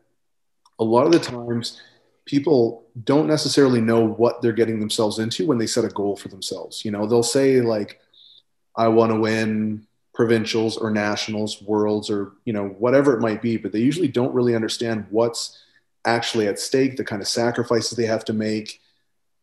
[0.79, 1.82] a lot of the times
[2.25, 6.29] people don't necessarily know what they're getting themselves into when they set a goal for
[6.29, 6.84] themselves.
[6.84, 7.99] You know, they'll say like,
[8.75, 13.58] "I want to win." provincials or nationals worlds or you know whatever it might be
[13.58, 15.62] but they usually don't really understand what's
[16.06, 18.82] actually at stake, the kind of sacrifices they have to make,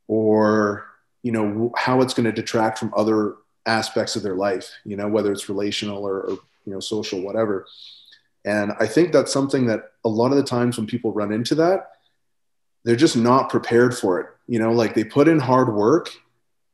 [0.09, 0.87] or
[1.23, 4.71] you know how it's going to detract from other aspects of their life.
[4.85, 6.31] You know whether it's relational or, or
[6.65, 7.67] you know social, whatever.
[8.45, 11.55] And I think that's something that a lot of the times when people run into
[11.57, 11.91] that,
[12.85, 14.27] they're just not prepared for it.
[14.47, 16.09] You know, like they put in hard work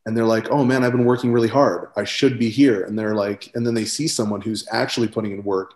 [0.05, 1.91] and they're like, oh man, I've been working really hard.
[1.97, 2.85] I should be here.
[2.85, 5.73] And they're like, and then they see someone who's actually putting in work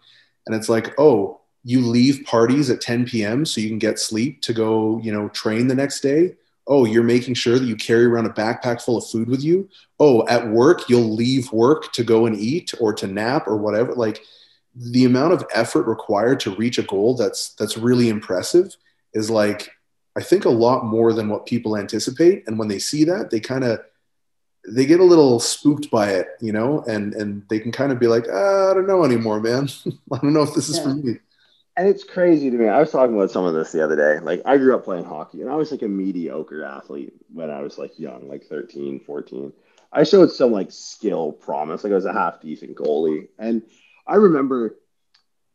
[0.46, 3.44] and it's like, oh, you leave parties at 10 p.m.
[3.44, 6.35] so you can get sleep to go, you know, train the next day.
[6.66, 9.68] Oh, you're making sure that you carry around a backpack full of food with you.
[9.99, 13.92] Oh, at work, you'll leave work to go and eat or to nap or whatever.
[13.94, 14.23] Like
[14.75, 18.75] the amount of effort required to reach a goal that's that's really impressive
[19.14, 19.68] is like
[20.16, 22.44] I think a lot more than what people anticipate.
[22.46, 23.81] And when they see that, they kind of
[24.68, 27.99] they get a little spooked by it, you know, and and they can kind of
[27.99, 29.68] be like, ah, I don't know anymore, man.
[30.12, 30.85] I don't know if this is yeah.
[30.85, 31.18] for me
[31.80, 32.68] and it's crazy to me.
[32.68, 34.20] I was talking about some of this the other day.
[34.20, 37.62] Like I grew up playing hockey and I was like a mediocre athlete when I
[37.62, 39.50] was like young, like 13, 14.
[39.90, 41.82] I showed some like skill promise.
[41.82, 43.28] Like I was a half decent goalie.
[43.38, 43.62] And
[44.06, 44.76] I remember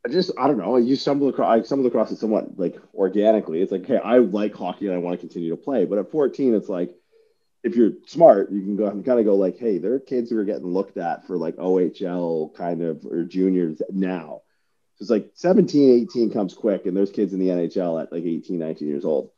[0.04, 3.62] I just I don't know, you stumble across I stumbled across it somewhat like organically.
[3.62, 5.84] It's like, hey, I like hockey and I want to continue to play.
[5.84, 6.90] But at 14, it's like
[7.62, 10.30] if you're smart, you can go and kind of go like, hey, there are kids
[10.30, 14.42] who are getting looked at for like OHL kind of or juniors now
[15.00, 18.58] it's like 17, 18 comes quick, and there's kids in the NHL at like 18,
[18.58, 19.30] 19 years old.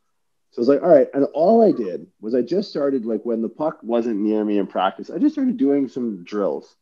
[0.51, 1.07] So it's like, all right.
[1.13, 4.57] And all I did was I just started like when the puck wasn't near me
[4.57, 6.75] in practice, I just started doing some drills,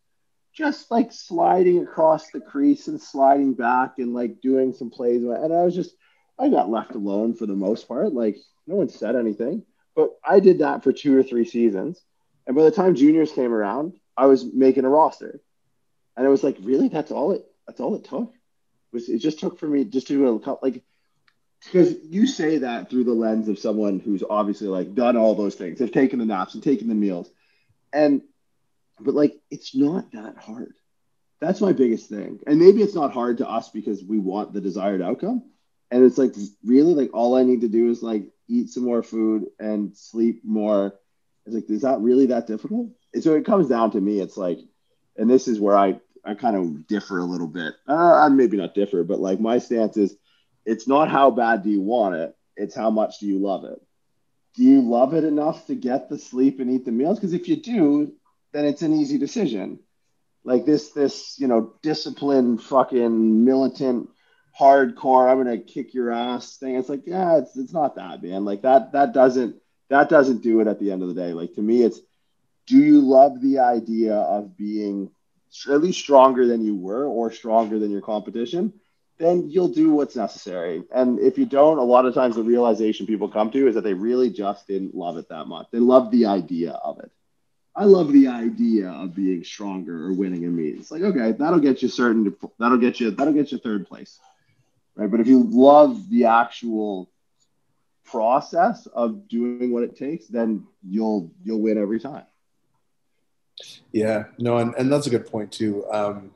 [0.53, 5.23] just like sliding across the crease and sliding back and like doing some plays.
[5.23, 5.95] And I was just,
[6.39, 8.13] I got left alone for the most part.
[8.13, 8.37] Like
[8.67, 9.63] no one said anything,
[9.95, 12.01] but I did that for two or three seasons.
[12.45, 15.41] And by the time juniors came around, I was making a roster.
[16.15, 16.87] And it was like, really?
[16.87, 18.33] That's all it, that's all it took
[18.97, 20.83] was it just took for me just to do a couple like
[21.65, 25.55] because you say that through the lens of someone who's obviously like done all those
[25.55, 27.29] things, have taken the naps and taken the meals,
[27.93, 28.21] and
[28.99, 30.73] but like it's not that hard.
[31.41, 34.62] That's my biggest thing, and maybe it's not hard to us because we want the
[34.62, 35.43] desired outcome,
[35.91, 36.33] and it's like
[36.63, 40.43] really like all I need to do is like eat some more food and sleep
[40.45, 40.99] more
[41.45, 42.89] It's like, is that really that difficult?
[43.13, 44.19] And so it comes down to me.
[44.19, 44.60] It's like,
[45.17, 47.75] and this is where I I kind of differ a little bit.
[47.88, 50.15] Uh, maybe not differ, but like my stance is,
[50.65, 52.36] it's not how bad do you want it.
[52.56, 53.82] It's how much do you love it.
[54.56, 57.19] Do you love it enough to get the sleep and eat the meals?
[57.19, 58.13] Because if you do,
[58.51, 59.80] then it's an easy decision.
[60.43, 64.10] Like this, this you know, disciplined, fucking militant,
[64.60, 65.30] hardcore.
[65.30, 66.75] I'm gonna kick your ass thing.
[66.75, 68.45] It's like, yeah, it's it's not that, man.
[68.45, 69.58] Like that that doesn't
[69.89, 71.34] that doesn't do it at the end of the day.
[71.34, 71.99] Like to me, it's
[72.65, 75.12] do you love the idea of being
[75.69, 78.73] at least stronger than you were or stronger than your competition?
[79.17, 80.83] Then you'll do what's necessary.
[80.91, 83.83] And if you don't, a lot of times the realization people come to is that
[83.83, 85.67] they really just didn't love it that much.
[85.71, 87.12] They love the idea of it.
[87.75, 90.77] I love the idea of being stronger or winning a meet.
[90.77, 94.19] It's like, okay, that'll get you certain, that'll get you, that'll get you third place.
[94.95, 95.10] Right.
[95.10, 97.12] But if you love the actual
[98.03, 102.25] process of doing what it takes, then you'll you'll win every time.
[103.91, 105.85] Yeah, no, and, and that's a good point too.
[105.91, 106.31] Um,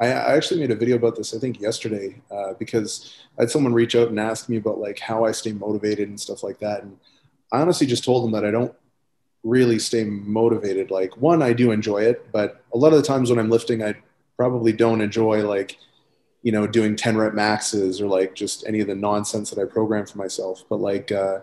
[0.00, 3.50] I, I actually made a video about this, I think yesterday, uh, because I had
[3.50, 6.58] someone reach out and ask me about like how I stay motivated and stuff like
[6.60, 6.82] that.
[6.82, 6.98] And
[7.52, 8.74] I honestly just told them that I don't
[9.42, 10.90] really stay motivated.
[10.90, 13.82] Like one, I do enjoy it, but a lot of the times when I'm lifting,
[13.82, 13.94] I
[14.36, 15.78] probably don't enjoy like,
[16.42, 19.64] you know, doing 10 rep maxes or like just any of the nonsense that I
[19.64, 20.64] program for myself.
[20.68, 21.40] But like, uh,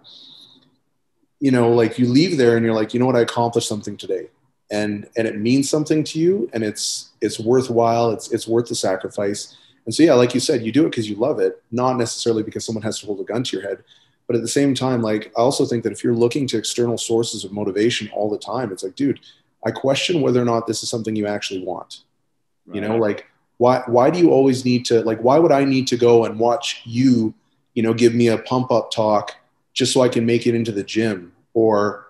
[1.42, 3.98] you know, like you leave there and you're like, you know what, I accomplished something
[3.98, 4.30] today
[4.72, 8.76] and and it means something to you and it's it's worthwhile it's it's worth the
[8.76, 9.58] sacrifice.
[9.86, 12.44] And so yeah like you said you do it because you love it not necessarily
[12.44, 13.84] because someone has to hold a gun to your head.
[14.28, 16.98] But at the same time like i also think that if you're looking to external
[16.98, 19.20] sources of motivation all the time it's like dude
[19.64, 22.02] i question whether or not this is something you actually want.
[22.66, 22.76] Right.
[22.76, 25.86] you know like why why do you always need to like why would i need
[25.90, 27.36] to go and watch you
[27.76, 29.36] you know give me a pump up talk
[29.76, 31.34] just so i can make it into the gym?
[31.54, 32.05] Or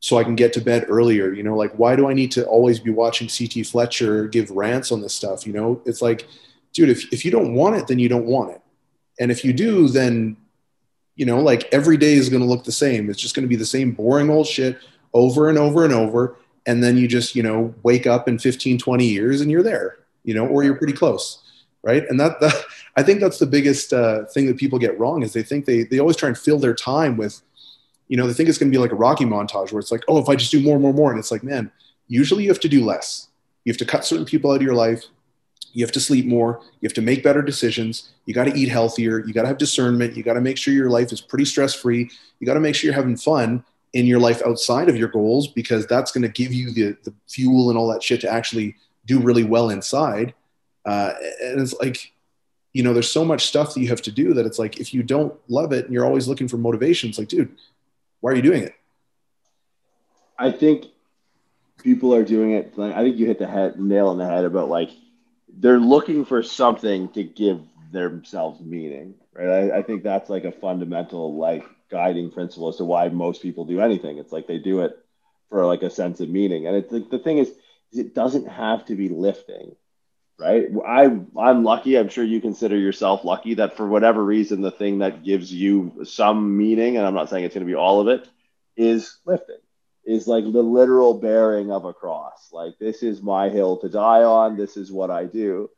[0.00, 1.32] so I can get to bed earlier.
[1.32, 4.92] You know, like why do I need to always be watching CT Fletcher give rants
[4.92, 5.46] on this stuff?
[5.46, 6.26] You know, it's like,
[6.72, 8.60] dude, if, if you don't want it, then you don't want it.
[9.20, 10.36] And if you do, then,
[11.16, 13.10] you know, like every day is going to look the same.
[13.10, 14.78] It's just going to be the same boring old shit
[15.12, 16.36] over and over and over.
[16.66, 19.98] And then you just, you know, wake up in 15, 20 years and you're there,
[20.22, 21.42] you know, or you're pretty close.
[21.82, 22.04] Right.
[22.08, 22.54] And that, that
[22.96, 25.84] I think that's the biggest uh, thing that people get wrong is they think they,
[25.84, 27.42] they always try and fill their time with,
[28.08, 30.02] you know, they think it's going to be like a Rocky montage where it's like,
[30.08, 31.10] oh, if I just do more more more.
[31.10, 31.70] And it's like, man,
[32.08, 33.28] usually you have to do less.
[33.64, 35.04] You have to cut certain people out of your life.
[35.72, 36.60] You have to sleep more.
[36.80, 38.10] You have to make better decisions.
[38.24, 39.24] You got to eat healthier.
[39.24, 40.16] You got to have discernment.
[40.16, 42.10] You got to make sure your life is pretty stress free.
[42.40, 45.48] You got to make sure you're having fun in your life outside of your goals
[45.48, 48.76] because that's going to give you the, the fuel and all that shit to actually
[49.06, 50.34] do really well inside.
[50.84, 52.12] Uh, and it's like,
[52.72, 54.92] you know, there's so much stuff that you have to do that it's like if
[54.94, 57.54] you don't love it and you're always looking for motivation, it's like, dude,
[58.20, 58.74] why are you doing it?
[60.38, 60.86] I think
[61.82, 62.74] people are doing it.
[62.78, 64.90] I think you hit the head nail on the head about like
[65.48, 67.60] they're looking for something to give
[67.92, 69.48] themselves meaning, right?
[69.48, 73.64] I, I think that's like a fundamental like guiding principle as to why most people
[73.64, 74.18] do anything.
[74.18, 74.96] It's like they do it
[75.48, 77.48] for like a sense of meaning, and it's like the thing is,
[77.92, 79.74] is it doesn't have to be lifting
[80.38, 80.66] right?
[80.86, 81.04] I
[81.38, 81.98] I'm lucky.
[81.98, 86.04] I'm sure you consider yourself lucky that for whatever reason, the thing that gives you
[86.04, 88.28] some meaning, and I'm not saying it's going to be all of it,
[88.76, 89.58] is lifting.
[90.04, 92.48] Is like the literal bearing of a cross.
[92.52, 94.56] Like this is my hill to die on.
[94.56, 95.68] This is what I do.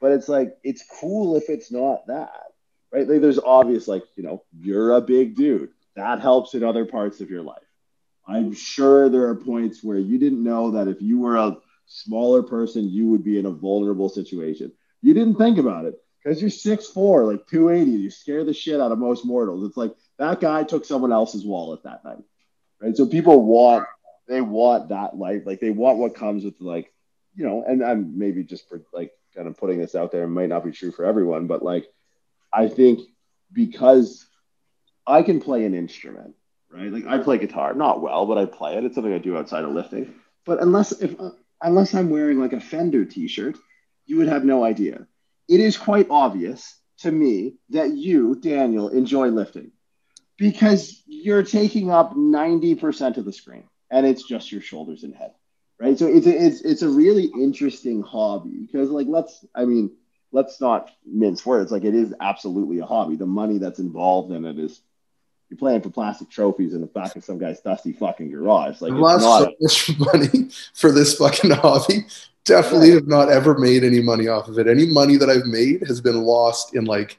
[0.00, 2.52] But it's like it's cool if it's not that,
[2.92, 3.08] right?
[3.08, 5.70] Like there's obvious, like you know, you're a big dude.
[5.94, 7.62] That helps in other parts of your life.
[8.26, 12.42] I'm sure there are points where you didn't know that if you were a smaller
[12.42, 14.72] person, you would be in a vulnerable situation.
[15.02, 17.90] You didn't think about it because you're 6'4, like 280.
[17.90, 19.66] You scare the shit out of most mortals.
[19.66, 22.24] It's like that guy took someone else's wallet that night.
[22.80, 22.96] Right.
[22.96, 23.86] So people want,
[24.28, 25.42] they want that life.
[25.46, 26.92] Like they want what comes with like,
[27.34, 30.24] you know, and I'm maybe just for like kind of putting this out there.
[30.24, 31.86] It might not be true for everyone, but like,
[32.52, 33.00] I think
[33.52, 34.26] because
[35.06, 36.34] I can play an instrument,
[36.70, 36.90] right?
[36.90, 38.84] Like I play guitar, not well, but I play it.
[38.84, 40.14] It's something I do outside of lifting.
[40.44, 41.14] But unless if
[41.66, 43.58] unless I'm wearing like a Fender t shirt,
[44.06, 45.06] you would have no idea.
[45.48, 49.72] It is quite obvious to me that you, Daniel, enjoy lifting
[50.38, 55.32] because you're taking up 90% of the screen and it's just your shoulders and head.
[55.78, 55.98] Right.
[55.98, 59.90] So it's a, it's, it's a really interesting hobby because, like, let's, I mean,
[60.32, 61.70] let's not mince words.
[61.70, 63.16] Like, it is absolutely a hobby.
[63.16, 64.80] The money that's involved in it is
[65.48, 68.80] you're playing for plastic trophies in the back of some guy's dusty fucking garage.
[68.80, 72.06] Like, I've lost so much money for this fucking hobby.
[72.44, 74.66] Definitely have not ever made any money off of it.
[74.66, 77.18] Any money that I've made has been lost in like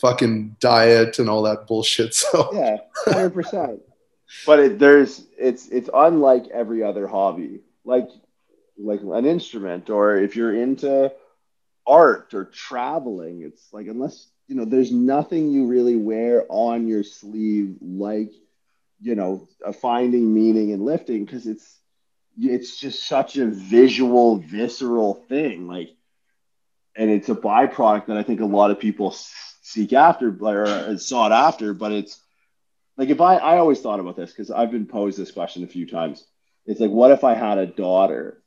[0.00, 2.14] fucking diet and all that bullshit.
[2.14, 3.80] So yeah, hundred percent.
[4.46, 8.08] but it, there's it's it's unlike every other hobby, like
[8.78, 11.12] like an instrument, or if you're into
[11.86, 17.04] art or traveling, it's like unless you know, there's nothing you really wear on your
[17.04, 18.32] sleeve like
[19.00, 21.78] you know, a finding meaning in lifting because it's
[22.38, 25.66] it's just such a visual, visceral thing.
[25.66, 25.90] Like,
[26.96, 29.14] and it's a byproduct that I think a lot of people
[29.62, 31.72] seek after or sought after.
[31.72, 32.20] But it's
[32.96, 35.68] like if I I always thought about this because I've been posed this question a
[35.68, 36.24] few times.
[36.66, 38.42] It's like, what if I had a daughter?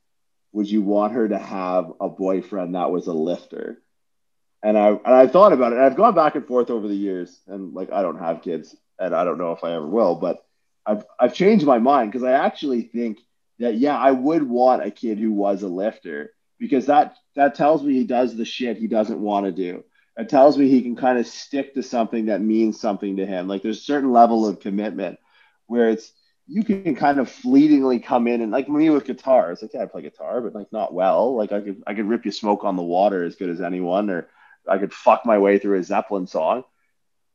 [0.52, 3.82] Would you want her to have a boyfriend that was a lifter?
[4.64, 5.78] And I and I thought about it.
[5.78, 9.14] I've gone back and forth over the years, and like I don't have kids, and
[9.14, 10.44] I don't know if I ever will, but
[10.86, 13.18] I've I've changed my mind because I actually think
[13.58, 17.82] that yeah, I would want a kid who was a lifter because that that tells
[17.82, 19.84] me he does the shit he doesn't want to do.
[20.16, 23.48] It tells me he can kind of stick to something that means something to him.
[23.48, 25.18] Like there's a certain level of commitment
[25.66, 26.12] where it's
[26.46, 29.50] you can kind of fleetingly come in and like me with guitar.
[29.50, 31.34] It's like, yeah, I play guitar, but like not well.
[31.34, 34.10] Like I could I could rip you smoke on the water as good as anyone,
[34.10, 34.28] or
[34.68, 36.64] I could fuck my way through a Zeppelin song.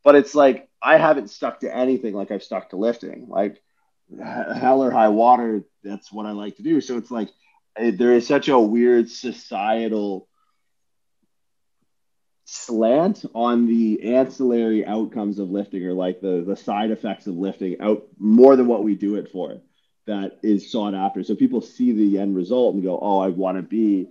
[0.03, 3.27] But it's like I haven't stuck to anything like I've stuck to lifting.
[3.27, 3.61] Like
[4.17, 6.81] hell or high water, that's what I like to do.
[6.81, 7.29] So it's like
[7.75, 10.27] there is such a weird societal
[12.51, 17.79] slant on the ancillary outcomes of lifting or like the the side effects of lifting
[17.79, 19.61] out more than what we do it for
[20.07, 23.55] that is sought after so people see the end result and go oh i want
[23.55, 24.07] to be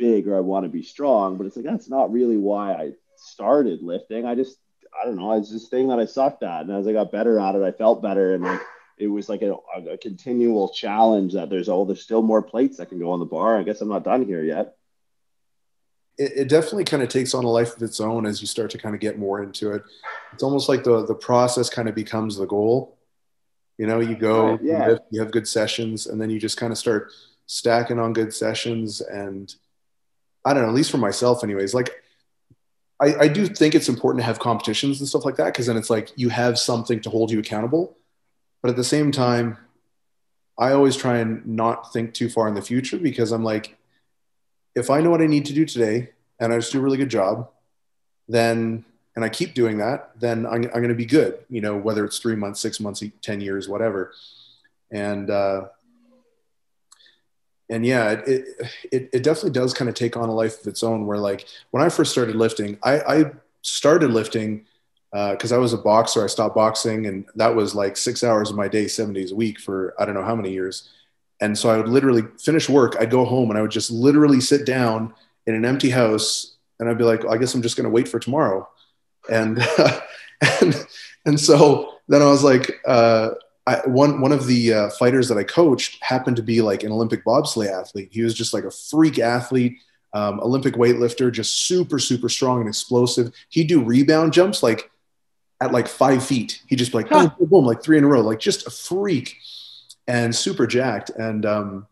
[0.00, 2.90] big or i want to be strong but it's like that's not really why i
[3.16, 4.56] started lifting i just
[5.00, 7.38] i don't know it's this thing that i sucked at and as i got better
[7.38, 8.60] at it i felt better and like
[9.00, 9.54] it was like a,
[9.90, 13.24] a continual challenge that there's oh there's still more plates that can go on the
[13.24, 13.58] bar.
[13.58, 14.76] I guess I'm not done here yet.
[16.18, 18.70] It, it definitely kind of takes on a life of its own as you start
[18.72, 19.82] to kind of get more into it.
[20.34, 22.98] It's almost like the the process kind of becomes the goal.
[23.78, 24.84] You know, you go, oh, right, yeah.
[24.84, 27.10] you, have, you have good sessions, and then you just kind of start
[27.46, 29.00] stacking on good sessions.
[29.00, 29.52] And
[30.44, 31.74] I don't know, at least for myself, anyways.
[31.74, 31.90] Like
[33.00, 35.76] I, I, do think it's important to have competitions and stuff like that because then
[35.76, 37.96] it's like you have something to hold you accountable.
[38.62, 39.56] But at the same time,
[40.58, 43.76] I always try and not think too far in the future because I'm like,
[44.74, 46.98] if I know what I need to do today and I just do a really
[46.98, 47.50] good job,
[48.28, 48.84] then
[49.16, 51.38] and I keep doing that, then I'm, I'm going to be good.
[51.48, 54.12] You know, whether it's three months, six months, ten years, whatever.
[54.90, 55.68] And uh,
[57.70, 58.44] and yeah, it,
[58.90, 61.06] it it definitely does kind of take on a life of its own.
[61.06, 63.24] Where like when I first started lifting, I, I
[63.62, 64.66] started lifting
[65.12, 66.24] because uh, I was a boxer.
[66.24, 69.36] I stopped boxing, and that was like six hours of my day, seven days a
[69.36, 70.88] week for I don't know how many years.
[71.40, 72.96] And so I would literally finish work.
[73.00, 75.14] I'd go home and I would just literally sit down
[75.46, 78.08] in an empty house, and I'd be like, I guess I'm just going to wait
[78.08, 78.68] for tomorrow.
[79.30, 79.64] And
[80.60, 80.86] and
[81.24, 83.30] and so then I was like, uh,
[83.66, 86.92] I, one one of the uh, fighters that I coached happened to be like an
[86.92, 88.08] Olympic bobsleigh athlete.
[88.12, 89.78] He was just like a freak athlete.
[90.12, 93.32] Um, Olympic weightlifter, just super, super strong and explosive.
[93.48, 94.90] He'd do rebound jumps like
[95.60, 96.62] at like five feet.
[96.66, 98.70] He'd just be like boom, boom, boom, like three in a row, like just a
[98.70, 99.36] freak
[100.08, 101.10] and super jacked.
[101.10, 101.86] And um,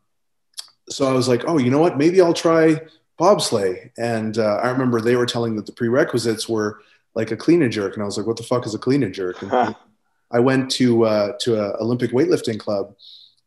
[0.89, 1.99] so I was like, oh, you know what?
[1.99, 2.81] Maybe I'll try
[3.21, 3.91] bobsleigh.
[3.99, 6.81] And uh, I remember they were telling that the prerequisites were
[7.15, 9.03] like a clean and jerk, and I was like, what the fuck is a clean
[9.03, 9.43] and jerk?
[9.43, 9.75] And huh.
[10.31, 12.95] I went to uh, to a Olympic weightlifting club,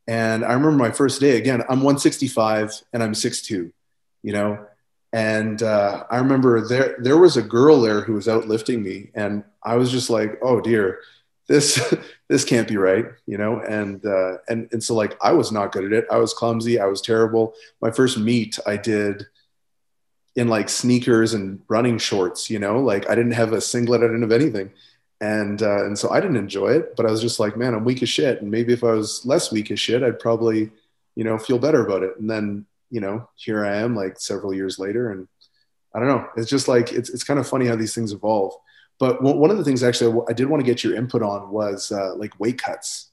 [0.08, 1.38] and I remember my first day.
[1.38, 3.72] Again, I'm 165 and I'm 6'2",
[4.24, 4.66] you know,
[5.14, 9.44] and uh, I remember there there was a girl there who was outlifting me, and
[9.64, 11.00] I was just like, oh dear,
[11.48, 11.94] this
[12.30, 13.60] this can't be right, you know.
[13.60, 16.06] And uh, and and so like I was not good at it.
[16.10, 16.80] I was clumsy.
[16.80, 17.54] I was terrible.
[17.82, 19.28] My first meet I did
[20.38, 22.80] in like sneakers and running shorts, you know.
[22.80, 24.02] Like I didn't have a singlet.
[24.02, 24.72] I didn't have anything.
[25.22, 26.96] And uh, and so I didn't enjoy it.
[26.98, 28.42] But I was just like, man, I'm weak as shit.
[28.42, 30.72] And maybe if I was less weak as shit, I'd probably
[31.16, 32.20] you know feel better about it.
[32.20, 35.12] And then you know, here I am like several years later.
[35.12, 35.28] And
[35.96, 38.54] I don't know, it's just like, it's, it's kind of funny how these things evolve.
[39.00, 41.92] But one of the things actually I did want to get your input on was
[41.92, 43.10] uh, like weight cuts,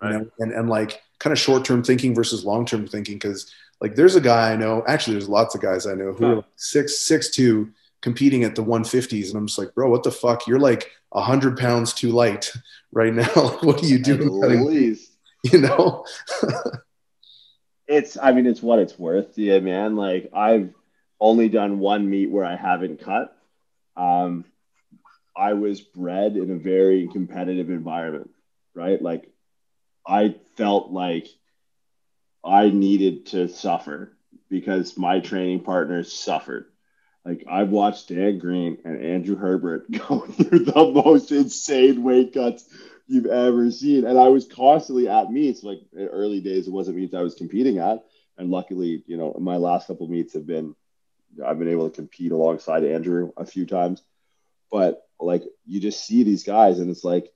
[0.00, 0.12] right.
[0.12, 3.18] you know, and, and like kind of short-term thinking versus long-term thinking.
[3.18, 6.24] Cause like there's a guy I know, actually there's lots of guys I know who
[6.24, 6.36] huh.
[6.36, 7.72] are six, six, two
[8.04, 9.28] competing at the 150s.
[9.28, 10.46] And I'm just like, bro, what the fuck?
[10.46, 12.52] You're like a hundred pounds too light
[12.92, 13.24] right now.
[13.62, 14.96] what are you doing?
[15.52, 16.06] You know?
[17.86, 19.94] it's I mean it's what it's worth, yeah, man.
[19.94, 20.72] Like I've
[21.20, 23.36] only done one meet where I haven't cut.
[23.94, 24.46] Um,
[25.36, 28.30] I was bred in a very competitive environment,
[28.74, 29.02] right?
[29.02, 29.30] Like
[30.06, 31.28] I felt like
[32.42, 34.16] I needed to suffer
[34.48, 36.70] because my training partners suffered.
[37.24, 42.64] Like I've watched Dan Green and Andrew Herbert go through the most insane weight cuts
[43.06, 44.04] you've ever seen.
[44.04, 47.78] And I was constantly at meets, like early days, it wasn't meets I was competing
[47.78, 48.04] at.
[48.36, 50.74] And luckily, you know, my last couple meets have been,
[51.44, 54.02] I've been able to compete alongside Andrew a few times.
[54.70, 57.32] But like, you just see these guys, and it's like,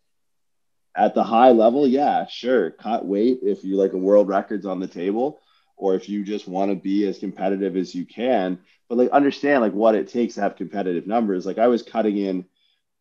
[0.96, 4.80] at the high level, yeah, sure, cut weight if you like a world records on
[4.80, 5.40] the table,
[5.78, 8.58] or if you just want to be as competitive as you can.
[8.88, 11.46] But like, understand like what it takes to have competitive numbers.
[11.46, 12.44] Like, I was cutting in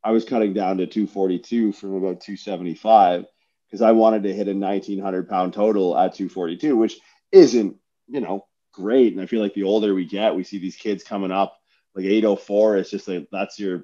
[0.03, 3.25] I was cutting down to 242 from about 275
[3.65, 6.97] because I wanted to hit a 1900 pound total at 242, which
[7.31, 7.75] isn't,
[8.07, 9.13] you know, great.
[9.13, 11.57] And I feel like the older we get, we see these kids coming up
[11.93, 12.77] like 804.
[12.77, 13.83] It's just like that's your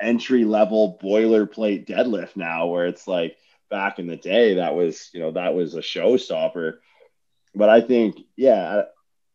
[0.00, 3.36] entry level boilerplate deadlift now, where it's like
[3.70, 6.78] back in the day, that was, you know, that was a showstopper.
[7.54, 8.82] But I think, yeah,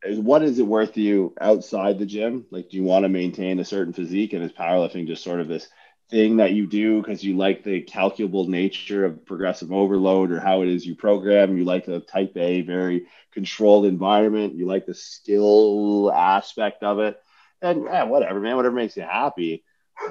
[0.06, 2.46] what is it worth to you outside the gym?
[2.52, 4.34] Like, do you want to maintain a certain physique?
[4.34, 5.68] And is powerlifting just sort of this
[6.10, 10.64] thing that you do because you like the calculable nature of progressive overload or how
[10.64, 11.58] it is you program.
[11.58, 14.56] You like the type A, very controlled environment.
[14.56, 17.20] You like the skill aspect of it.
[17.62, 19.64] And yeah, whatever, man, whatever makes you happy.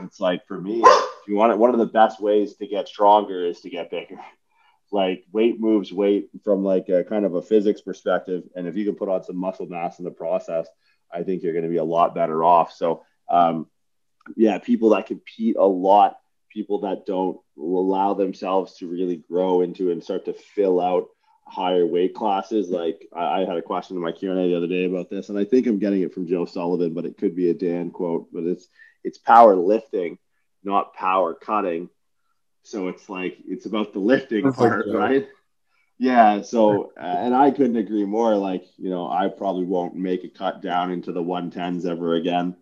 [0.03, 2.89] It's like for me, if you want it, one of the best ways to get
[2.89, 4.17] stronger is to get bigger.
[4.91, 8.45] Like weight moves weight from like a kind of a physics perspective.
[8.57, 10.67] And if you can put on some muscle mass in the process,
[11.13, 12.73] I think you're going to be a lot better off.
[12.73, 13.67] So, um,
[14.37, 16.19] yeah, people that compete a lot,
[16.51, 21.09] people that don't allow themselves to really grow into and start to fill out
[21.47, 22.69] higher weight classes.
[22.69, 25.11] Like I, I had a question in my Q and A the other day about
[25.11, 27.55] this, and I think I'm getting it from Joe Sullivan, but it could be a
[27.55, 28.29] Dan quote.
[28.33, 28.69] But it's
[29.05, 30.19] it's power lifting,
[30.63, 31.89] not power cutting.
[32.63, 35.29] So it's like it's about the lifting part, right?
[35.99, 36.43] Yeah.
[36.43, 38.37] So, uh, and I couldn't agree more.
[38.37, 42.57] Like, you know, I probably won't make a cut down into the 110s ever again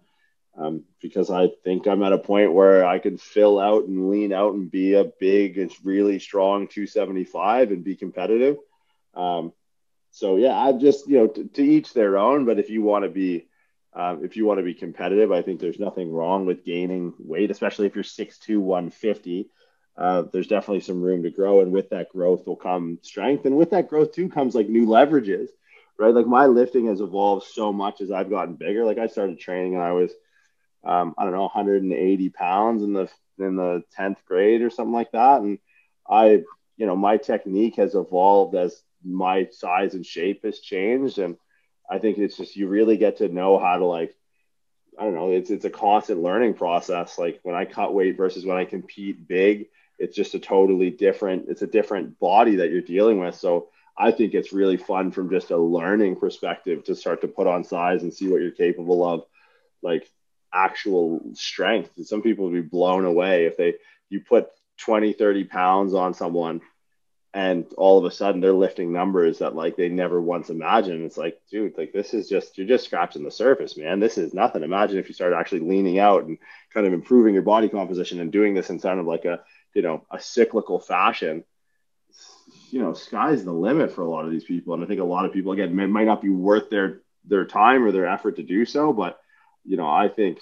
[0.57, 4.33] um, because I think I'm at a point where I can fill out and lean
[4.33, 8.57] out and be a big and really strong 275 and be competitive.
[9.15, 9.53] Um,
[10.11, 12.47] so yeah, I'm just you know to, to each their own.
[12.47, 13.49] But if you want to be
[13.93, 17.51] um, if you want to be competitive, I think there's nothing wrong with gaining weight,
[17.51, 19.51] especially if you're 6'2", 150.
[19.97, 23.57] Uh, there's definitely some room to grow, and with that growth will come strength, and
[23.57, 25.49] with that growth too comes like new leverages,
[25.99, 26.15] right?
[26.15, 28.85] Like my lifting has evolved so much as I've gotten bigger.
[28.85, 30.13] Like I started training and I was
[30.87, 35.13] um, I don't know, 180 pounds in the in the 10th grade or something like
[35.13, 35.43] that.
[35.43, 35.59] And
[36.09, 36.43] I,
[36.77, 41.19] you know, my technique has evolved as my size and shape has changed.
[41.19, 41.37] And
[41.91, 44.15] I think it's just you really get to know how to like,
[44.99, 47.19] I don't know, it's it's a constant learning process.
[47.19, 49.67] Like when I cut weight versus when I compete big,
[49.99, 53.35] it's just a totally different, it's a different body that you're dealing with.
[53.35, 53.69] So
[53.99, 57.65] I think it's really fun from just a learning perspective to start to put on
[57.65, 59.25] size and see what you're capable of.
[59.83, 60.11] Like
[60.53, 61.91] actual strength.
[62.05, 63.75] Some people would be blown away if they
[64.09, 66.61] you put 20, 30 pounds on someone
[67.37, 71.05] and all of a sudden they're lifting numbers that like they never once imagined.
[71.05, 74.01] It's like, dude, like this is just you're just scratching the surface, man.
[74.01, 74.63] This is nothing.
[74.63, 76.39] Imagine if you started actually leaning out and
[76.73, 79.41] kind of improving your body composition and doing this in kind of like a
[79.77, 81.45] you know a cyclical fashion.
[82.71, 85.05] You know, sky's the limit for a lot of these people, and I think a
[85.05, 88.43] lot of people again might not be worth their their time or their effort to
[88.43, 89.21] do so, but
[89.65, 90.39] you know, I think,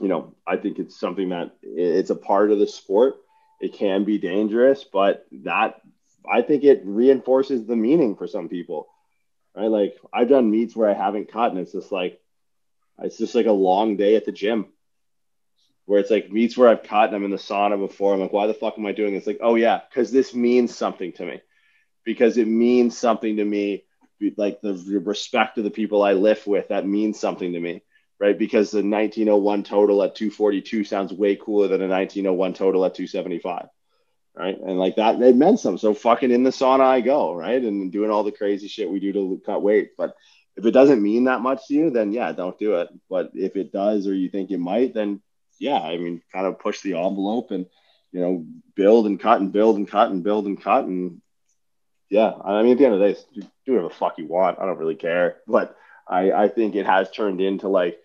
[0.00, 3.14] you know, I think it's something that it's a part of the sport.
[3.60, 5.80] It can be dangerous, but that
[6.30, 8.88] I think it reinforces the meaning for some people,
[9.56, 9.70] right?
[9.70, 12.20] Like I've done meets where I haven't cut, and it's just like,
[12.98, 14.66] it's just like a long day at the gym
[15.86, 18.14] where it's like meets where I've caught and I'm in the sauna before.
[18.14, 19.26] I'm like, why the fuck am I doing this?
[19.26, 21.40] Like, oh yeah, because this means something to me.
[22.04, 23.84] Because it means something to me,
[24.36, 24.74] like the
[25.04, 27.82] respect of the people I live with, that means something to me
[28.22, 28.38] right?
[28.38, 33.66] Because the 1901 total at 242 sounds way cooler than a 1901 total at 275,
[34.36, 34.56] right?
[34.60, 35.78] And like that, it meant something.
[35.78, 37.60] So fucking in the sauna I go, right?
[37.60, 39.96] And doing all the crazy shit we do to cut weight.
[39.98, 40.14] But
[40.56, 42.90] if it doesn't mean that much to you, then yeah, don't do it.
[43.10, 45.20] But if it does, or you think it might, then
[45.62, 47.66] yeah, I mean, kind of push the envelope and
[48.10, 48.44] you know,
[48.74, 51.22] build and cut and build and cut and build and cut and
[52.10, 52.32] yeah.
[52.44, 53.20] I mean, at the end of the day,
[53.64, 54.58] do whatever the fuck you want.
[54.58, 57.98] I don't really care, but I I think it has turned into like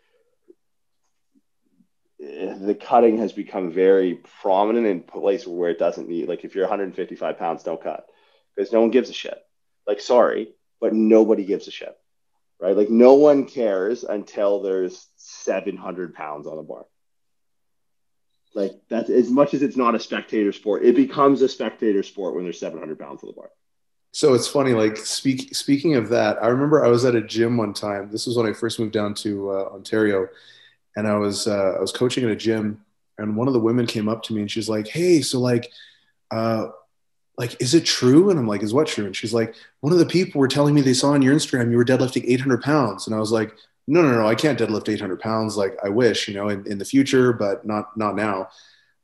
[2.20, 6.66] the cutting has become very prominent in places where it doesn't need like if you're
[6.66, 8.08] 155 pounds don't cut
[8.56, 9.38] because no one gives a shit
[9.86, 10.50] like sorry
[10.82, 11.96] but nobody gives a shit
[12.60, 16.86] right like no one cares until there's 700 pounds on the bar
[18.58, 22.36] like that's as much as it's not a spectator sport it becomes a spectator sport
[22.36, 23.50] when there's 700 pounds on the bar
[24.12, 27.56] so it's funny like speak, speaking of that i remember i was at a gym
[27.56, 30.28] one time this was when i first moved down to uh, ontario
[30.98, 32.84] and I was uh, I was coaching at a gym,
[33.18, 35.72] and one of the women came up to me and she's like, "Hey, so like,
[36.32, 36.70] uh,
[37.38, 38.32] like, is it true?
[38.32, 39.06] And I'm like, is what true?
[39.06, 41.70] And she's like, one of the people were telling me they saw on your Instagram
[41.70, 43.06] you were deadlifting 800 pounds.
[43.06, 43.54] And I was like,
[43.88, 45.56] no, no, no, I can't deadlift 800 pounds.
[45.56, 48.50] Like I wish, you know, in, in the future, but not, not now.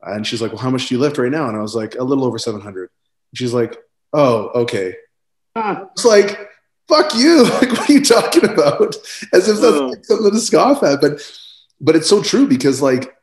[0.01, 1.47] And she's like, well, how much do you lift right now?
[1.47, 2.89] And I was like, a little over 700.
[3.33, 3.77] She's like,
[4.11, 4.95] oh, okay.
[5.55, 6.49] It's like,
[6.87, 7.43] fuck you.
[7.53, 8.95] Like, what are you talking about?
[9.31, 10.99] As if that's like something to scoff at.
[10.99, 11.21] But,
[11.79, 13.15] but it's so true because like,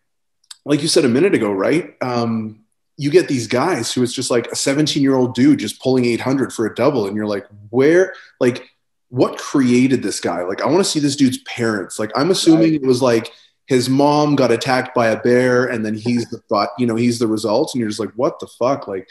[0.64, 1.94] like you said a minute ago, right?
[2.00, 2.64] Um,
[2.96, 6.04] you get these guys who it's just like a 17 year old dude just pulling
[6.06, 7.06] 800 for a double.
[7.06, 8.70] And you're like, where, like,
[9.10, 10.42] what created this guy?
[10.42, 11.98] Like, I want to see this dude's parents.
[11.98, 12.82] Like, I'm assuming right.
[12.82, 13.32] it was like
[13.66, 17.18] his mom got attacked by a bear and then he's the thought, you know, he's
[17.18, 17.74] the result.
[17.74, 18.88] And you're just like, what the fuck?
[18.88, 19.08] Like,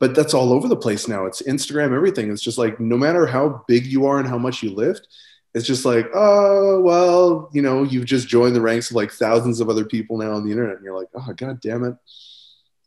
[0.00, 1.26] but that's all over the place now.
[1.26, 2.30] It's Instagram, everything.
[2.30, 5.06] It's just like, no matter how big you are and how much you lift,
[5.54, 9.60] it's just like, oh, well, you know, you've just joined the ranks of like thousands
[9.60, 10.76] of other people now on the internet.
[10.76, 11.94] And you're like, oh, God damn it.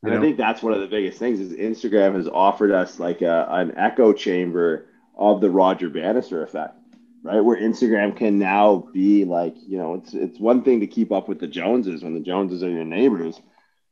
[0.03, 0.17] You know?
[0.17, 3.47] I think that's one of the biggest things is Instagram has offered us like a,
[3.49, 4.87] an echo chamber
[5.17, 6.77] of the Roger Bannister effect,
[7.23, 7.39] right?
[7.39, 11.27] Where Instagram can now be like, you know, it's it's one thing to keep up
[11.27, 13.39] with the Joneses when the Joneses are your neighbors.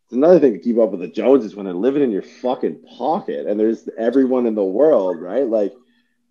[0.06, 2.84] It's another thing to keep up with the Joneses when they're living in your fucking
[2.98, 5.48] pocket and there's everyone in the world, right?
[5.48, 5.74] Like,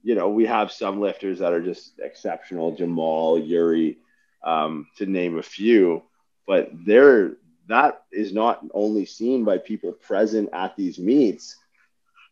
[0.02, 3.98] you know, we have some lifters that are just exceptional, Jamal, Yuri,
[4.44, 6.02] um, to name a few,
[6.46, 7.32] but they're
[7.68, 11.56] that is not only seen by people present at these meets,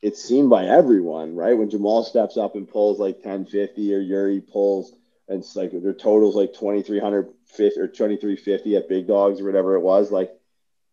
[0.03, 1.57] it's seen by everyone, right?
[1.57, 4.95] When Jamal steps up and pulls like 1050 or Yuri pulls
[5.29, 9.81] and it's like their totals like 2350 or 2350 at big dogs or whatever it
[9.81, 10.33] was, like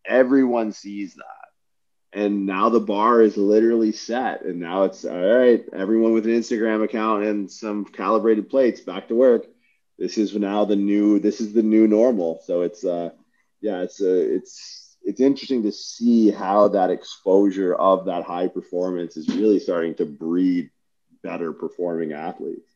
[0.05, 1.23] everyone sees that.
[2.13, 4.43] And now the bar is literally set.
[4.43, 9.07] And now it's all right, everyone with an Instagram account and some calibrated plates back
[9.07, 9.45] to work.
[9.97, 12.41] This is now the new this is the new normal.
[12.45, 13.11] So it's uh
[13.61, 19.15] yeah, it's uh, it's it's interesting to see how that exposure of that high performance
[19.15, 20.69] is really starting to breed
[21.23, 22.69] better performing athletes.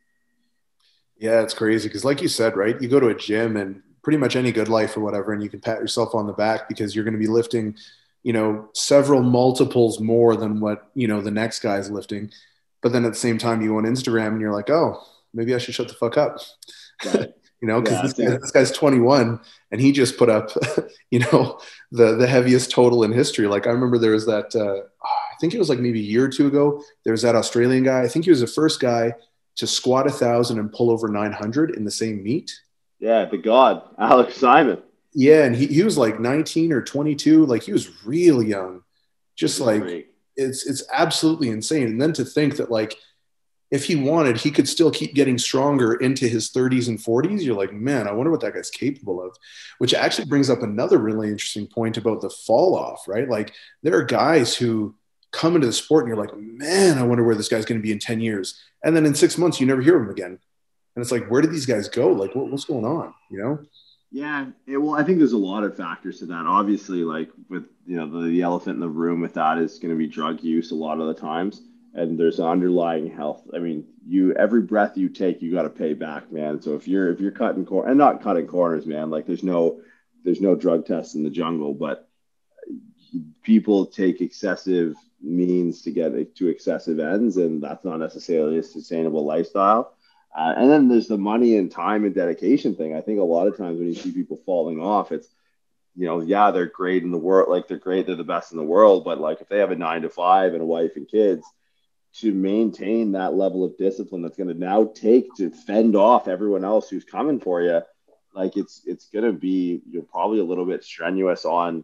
[1.17, 2.82] Yeah, it's crazy because, like you said, right?
[2.82, 5.49] You go to a gym and pretty much any good life or whatever, and you
[5.49, 7.75] can pat yourself on the back because you're going to be lifting,
[8.23, 12.32] you know, several multiples more than what you know the next guy's lifting.
[12.82, 15.03] But then at the same time, you on Instagram and you're like, oh,
[15.34, 16.38] maybe I should shut the fuck up.
[17.05, 17.34] Right.
[17.62, 19.39] you know, because yeah, this, guy, this, guy's 21
[19.72, 20.49] and he just put up,
[21.12, 21.59] you know,
[21.91, 23.47] the the heaviest total in history.
[23.47, 26.26] Like I remember there was that, uh, I think it was like maybe a year
[26.26, 26.84] or two ago.
[27.03, 28.01] There was that Australian guy.
[28.01, 29.14] I think he was the first guy
[29.57, 32.51] to squat a thousand and pull over 900 in the same meet.
[32.99, 34.82] Yeah, the god, Alex Simon.
[35.14, 37.45] Yeah, and he, he was like 19 or 22.
[37.45, 38.82] Like he was real young.
[39.36, 40.09] Just like great.
[40.36, 41.88] it's it's absolutely insane.
[41.88, 42.95] And then to think that like
[43.72, 47.41] if he wanted, he could still keep getting stronger into his 30s and 40s.
[47.41, 49.36] You're like, man, I wonder what that guy's capable of.
[49.78, 53.30] Which actually brings up another really interesting point about the fall off, right?
[53.30, 54.93] Like, there are guys who
[55.32, 57.84] come into the sport and you're like, man, I wonder where this guy's going to
[57.84, 58.59] be in 10 years.
[58.84, 60.38] And then in six months, you never hear of him again.
[60.95, 62.09] And it's like, where did these guys go?
[62.09, 63.13] Like, what, what's going on?
[63.30, 63.59] You know?
[64.11, 66.45] Yeah, it, well, I think there's a lot of factors to that.
[66.45, 69.93] Obviously, like with you know the, the elephant in the room with that is going
[69.93, 71.61] to be drug use a lot of the times
[71.94, 73.44] and there's underlying health.
[73.54, 76.62] I mean, you every breath you take, you got to pay back, man.
[76.62, 79.82] So if you're if you're cutting cor- and not cutting corners, man, like there's no
[80.24, 82.08] there's no drug tests in the jungle, but
[83.44, 89.26] people take excessive means to get to excessive ends, and that's not necessarily a sustainable
[89.26, 89.94] lifestyle.
[90.36, 92.96] Uh, and then there's the money and time and dedication thing.
[92.96, 95.28] I think a lot of times when you see people falling off, it's
[95.94, 98.58] you know, yeah, they're great in the world, like they're great, they're the best in
[98.58, 101.06] the world, but like if they have a nine to five and a wife and
[101.06, 101.46] kids,
[102.14, 106.66] to maintain that level of discipline that's going to now take to fend off everyone
[106.66, 107.82] else who's coming for you
[108.34, 111.84] like it's it's going to be you're probably a little bit strenuous on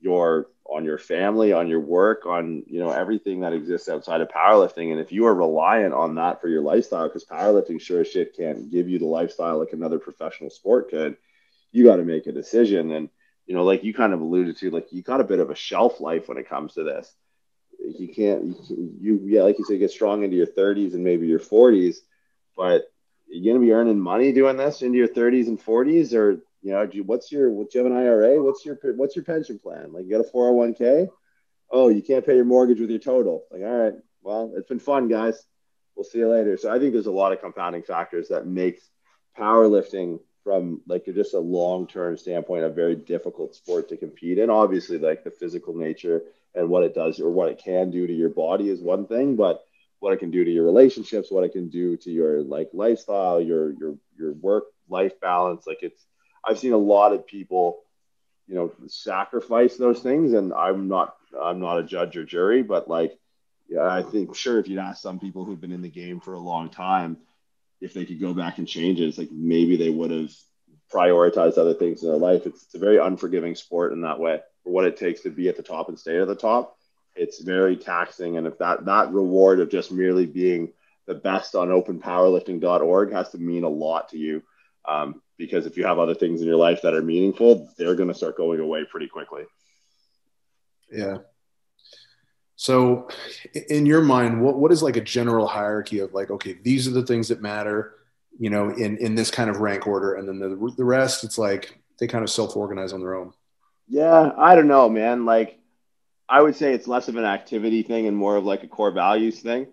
[0.00, 4.28] your on your family on your work on you know everything that exists outside of
[4.28, 4.92] powerlifting.
[4.92, 8.36] And if you are reliant on that for your lifestyle because powerlifting sure as shit
[8.36, 11.16] can't give you the lifestyle like another professional sport could
[11.72, 12.92] you got to make a decision.
[12.92, 13.08] And
[13.46, 15.56] you know like you kind of alluded to like you got a bit of a
[15.56, 17.12] shelf life when it comes to this
[17.98, 21.26] you can't you, you yeah like you said get strong into your 30s and maybe
[21.26, 21.96] your 40s
[22.56, 22.90] but
[23.30, 26.32] you're to be earning money doing this into your 30s and 40s or
[26.62, 29.24] you know you, what's your what do you have an ira what's your what's your
[29.24, 29.92] pension plan?
[29.92, 31.08] Like you got a 401k
[31.70, 33.44] oh you can't pay your mortgage with your total.
[33.50, 35.42] Like all right well it's been fun guys.
[35.94, 36.56] We'll see you later.
[36.56, 38.82] So i think there's a lot of compounding factors that makes
[39.38, 44.50] powerlifting from like just a long-term standpoint a very difficult sport to compete in.
[44.50, 46.22] Obviously like the physical nature
[46.54, 49.36] and what it does or what it can do to your body is one thing,
[49.36, 49.62] but
[50.00, 53.40] what it can do to your relationships, what it can do to your like lifestyle,
[53.40, 55.66] your your your work life balance.
[55.66, 56.04] Like it's
[56.44, 57.80] I've seen a lot of people,
[58.48, 62.88] you know, sacrifice those things, and I'm not I'm not a judge or jury, but
[62.88, 63.16] like,
[63.68, 66.32] yeah, I think sure if you'd ask some people who've been in the game for
[66.32, 67.18] a long time,
[67.80, 70.32] if they could go back and change it, it's like maybe they would have
[70.92, 72.46] prioritized other things in their life.
[72.46, 75.48] It's, it's a very unforgiving sport in that way for what it takes to be
[75.48, 76.76] at the top and stay at the top.
[77.16, 80.72] It's very taxing, and if that that reward of just merely being
[81.06, 84.42] the best on openpowerlifting.org has to mean a lot to you.
[84.86, 88.08] Um, because if you have other things in your life that are meaningful, they're going
[88.08, 89.44] to start going away pretty quickly.
[90.92, 91.18] Yeah.
[92.56, 93.08] So,
[93.70, 96.90] in your mind, what, what is like a general hierarchy of like, okay, these are
[96.92, 97.94] the things that matter,
[98.38, 100.14] you know, in, in this kind of rank order.
[100.14, 103.32] And then the, the rest, it's like they kind of self organize on their own.
[103.90, 104.32] Yeah.
[104.38, 105.26] I don't know, man.
[105.26, 105.58] Like,
[106.28, 108.92] I would say it's less of an activity thing and more of like a core
[108.92, 109.66] values thing.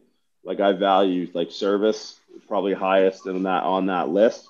[0.44, 4.48] Like, I value like service, probably highest in that on that list.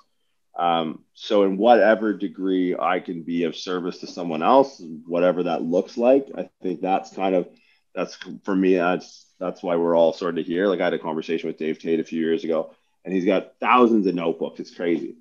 [0.57, 5.63] Um, so, in whatever degree I can be of service to someone else, whatever that
[5.63, 7.49] looks like, I think that's kind of
[7.93, 8.76] that's for me.
[8.76, 10.68] That's that's why we're all sort of here.
[10.68, 13.53] Like I had a conversation with Dave Tate a few years ago, and he's got
[13.59, 14.59] thousands of notebooks.
[14.59, 15.18] It's crazy,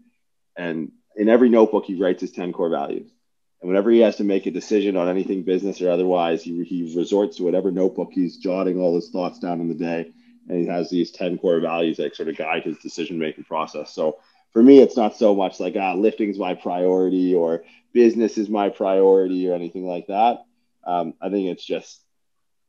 [0.57, 3.11] and in every notebook he writes his ten core values.
[3.61, 6.95] And whenever he has to make a decision on anything business or otherwise, he, he
[6.97, 10.13] resorts to whatever notebook he's jotting all his thoughts down in the day.
[10.49, 13.93] And he has these 10 core values that sort of guide his decision making process.
[13.93, 14.19] So
[14.53, 18.49] for me, it's not so much like ah, lifting is my priority or business is
[18.49, 20.45] my priority or anything like that.
[20.87, 22.01] Um, I think it's just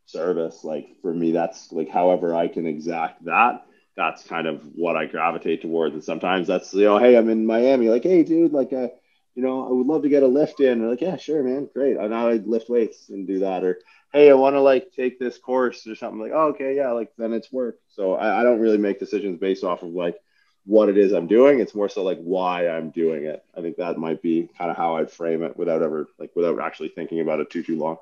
[0.06, 0.64] service.
[0.64, 3.66] Like for me, that's like however I can exact that.
[3.96, 5.94] That's kind of what I gravitate towards.
[5.94, 7.90] And sometimes that's you know, hey, I'm in Miami.
[7.90, 8.90] Like, hey, dude, like, uh,
[9.38, 10.80] you know, I would love to get a lift in.
[10.80, 12.00] They're like, yeah, sure, man, great.
[12.00, 13.64] I know I lift weights and do that.
[13.64, 13.80] Or
[14.12, 16.20] hey, I want to like take this course or something.
[16.20, 17.78] Like, oh, okay, yeah, like then it's work.
[17.88, 20.18] So I, I don't really make decisions based off of like
[20.66, 21.60] what it is I'm doing.
[21.60, 23.46] It's more so like why I'm doing it.
[23.56, 26.60] I think that might be kind of how I'd frame it without ever like without
[26.60, 27.98] actually thinking about it too too long.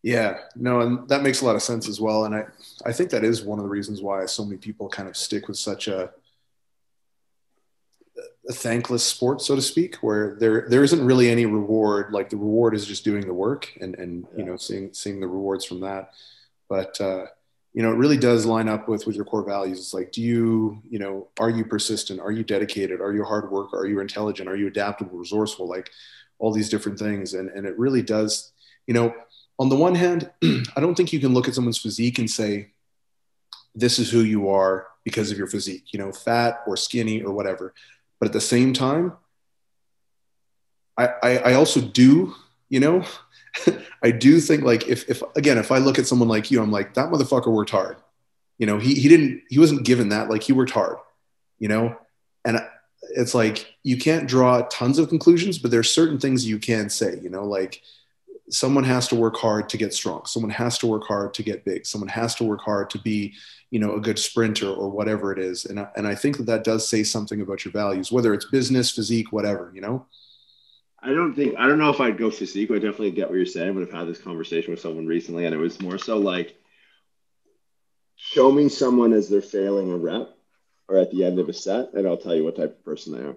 [0.00, 2.24] Yeah, no, and that makes a lot of sense as well.
[2.24, 2.46] And I,
[2.86, 5.46] I think that is one of the reasons why so many people kind of stick
[5.46, 6.10] with such a,
[8.48, 12.12] a thankless sport, so to speak, where there there isn't really any reward.
[12.12, 14.38] Like the reward is just doing the work and and yeah.
[14.38, 16.12] you know seeing seeing the rewards from that.
[16.68, 17.26] But uh,
[17.72, 19.78] you know, it really does line up with with your core values.
[19.78, 22.20] It's like, do you, you know, are you persistent?
[22.20, 23.00] Are you dedicated?
[23.00, 23.78] Are you hard worker?
[23.78, 24.48] Are you intelligent?
[24.48, 25.68] Are you adaptable, resourceful?
[25.68, 25.90] Like
[26.38, 27.34] all these different things.
[27.34, 28.52] And and it really does,
[28.86, 29.14] you know,
[29.58, 30.30] on the one hand,
[30.76, 32.72] I don't think you can look at someone's physique and say,
[33.74, 37.32] this is who you are because of your physique, you know, fat or skinny or
[37.32, 37.72] whatever.
[38.22, 39.14] But at the same time,
[40.96, 42.36] I, I, I also do,
[42.68, 43.04] you know,
[44.04, 46.70] I do think like if, if again, if I look at someone like you, I'm
[46.70, 47.96] like, that motherfucker worked hard.
[48.58, 50.98] You know, he, he didn't, he wasn't given that, like he worked hard,
[51.58, 51.96] you know?
[52.44, 52.60] And
[53.16, 57.18] it's like, you can't draw tons of conclusions, but there's certain things you can say,
[57.20, 57.82] you know, like
[58.52, 60.26] someone has to work hard to get strong.
[60.26, 61.86] Someone has to work hard to get big.
[61.86, 63.34] Someone has to work hard to be,
[63.70, 65.64] you know, a good sprinter or whatever it is.
[65.64, 68.44] And I, and I think that that does say something about your values, whether it's
[68.44, 70.06] business, physique, whatever, you know?
[71.04, 72.70] I don't think I don't know if I'd go physique.
[72.70, 75.54] I definitely get what you're saying, but I've had this conversation with someone recently, and
[75.54, 76.54] it was more so like,
[78.14, 80.28] show me someone as they're failing a rep
[80.86, 83.14] or at the end of a set, and I'll tell you what type of person
[83.14, 83.36] they are.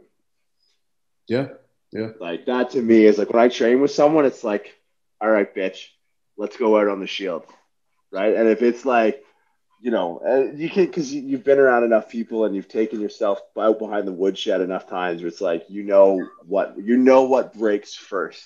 [1.28, 1.48] Yeah,
[1.92, 2.10] yeah.
[2.20, 4.75] Like that to me is like when I train with someone, it's like,
[5.22, 5.88] all right, bitch,
[6.38, 7.46] let's go out on the shield,
[8.12, 8.36] right?
[8.36, 9.24] And if it's like
[9.82, 13.40] you know, uh, you can because you've been around enough people and you've taken yourself
[13.56, 17.54] out behind the woodshed enough times where it's like you know what you know what
[17.54, 18.44] breaks first.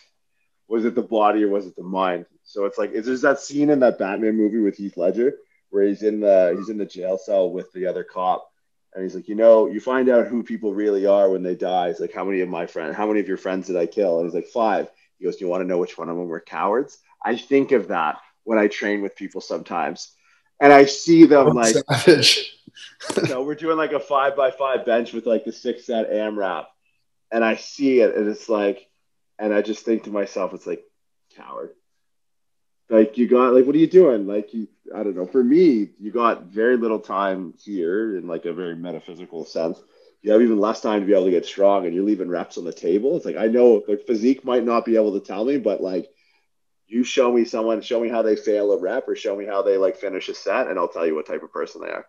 [0.67, 2.25] Was it the body or was it the mind?
[2.43, 5.33] So it's like, is there's that scene in that Batman movie with Heath Ledger
[5.69, 8.51] where he's in the he's in the jail cell with the other cop,
[8.93, 11.87] and he's like, you know, you find out who people really are when they die.
[11.87, 14.19] He's like, how many of my friends, how many of your friends did I kill?
[14.19, 14.89] And he's like, five.
[15.19, 16.97] He goes, do you want to know which one of them were cowards?
[17.23, 20.13] I think of that when I train with people sometimes
[20.59, 22.57] and I see them like, savage.
[23.17, 26.11] you know, we're doing like a five by five bench with like the six set
[26.11, 26.65] AMRAP,
[27.31, 28.87] and I see it, and it's like,
[29.37, 30.83] and I just think to myself, it's like,
[31.35, 31.71] coward.
[32.89, 34.25] Like you got like, what are you doing?
[34.25, 35.27] Like you, I don't know.
[35.27, 39.79] For me, you got very little time here in like a very metaphysical sense.
[40.21, 42.57] You have even less time to be able to get strong, and you're leaving reps
[42.57, 43.15] on the table.
[43.15, 46.09] It's like I know like physique might not be able to tell me, but like
[46.87, 49.61] you show me someone, show me how they fail a rep or show me how
[49.61, 52.05] they like finish a set, and I'll tell you what type of person they are.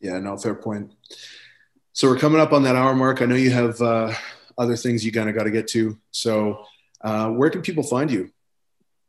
[0.00, 0.92] Yeah, no, fair point.
[1.92, 3.22] So we're coming up on that hour mark.
[3.22, 4.12] I know you have uh,
[4.58, 5.98] other things you kind of got to get to.
[6.10, 6.64] So
[7.02, 8.30] uh, where can people find you?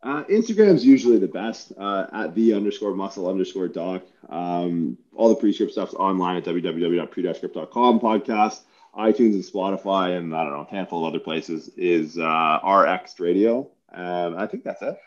[0.03, 4.03] Uh, Instagram's usually the best uh, at the underscore muscle underscore doc.
[4.27, 8.61] Um, all the pre-script stuff's online at www.pre-script.com podcast.
[8.97, 13.17] iTunes and Spotify and I don't know, a handful of other places is uh, RX
[13.21, 13.69] Radio.
[13.93, 14.97] Um, I think that's it.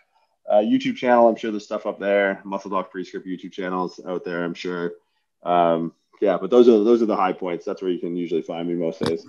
[0.50, 2.40] Uh, YouTube channel, I'm sure there's stuff up there.
[2.44, 4.92] Muscle Doc Pre-Script YouTube channels out there, I'm sure.
[5.42, 5.92] Um,
[6.22, 7.66] yeah, but those are those are the high points.
[7.66, 9.26] That's where you can usually find me most days.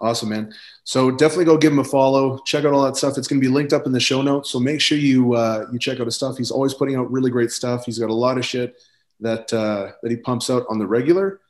[0.00, 0.52] Awesome, man.
[0.82, 2.38] So definitely go give him a follow.
[2.44, 3.16] Check out all that stuff.
[3.16, 4.50] It's going to be linked up in the show notes.
[4.50, 6.36] So make sure you uh, you check out his stuff.
[6.36, 7.84] He's always putting out really great stuff.
[7.86, 8.76] He's got a lot of shit
[9.20, 11.40] that uh, that he pumps out on the regular.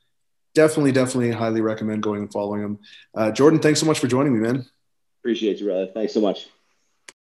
[0.53, 2.79] Definitely, definitely, highly recommend going and following him.
[3.13, 4.65] Uh, Jordan, thanks so much for joining me, man.
[5.21, 5.87] Appreciate you, brother.
[5.87, 6.47] Thanks so much.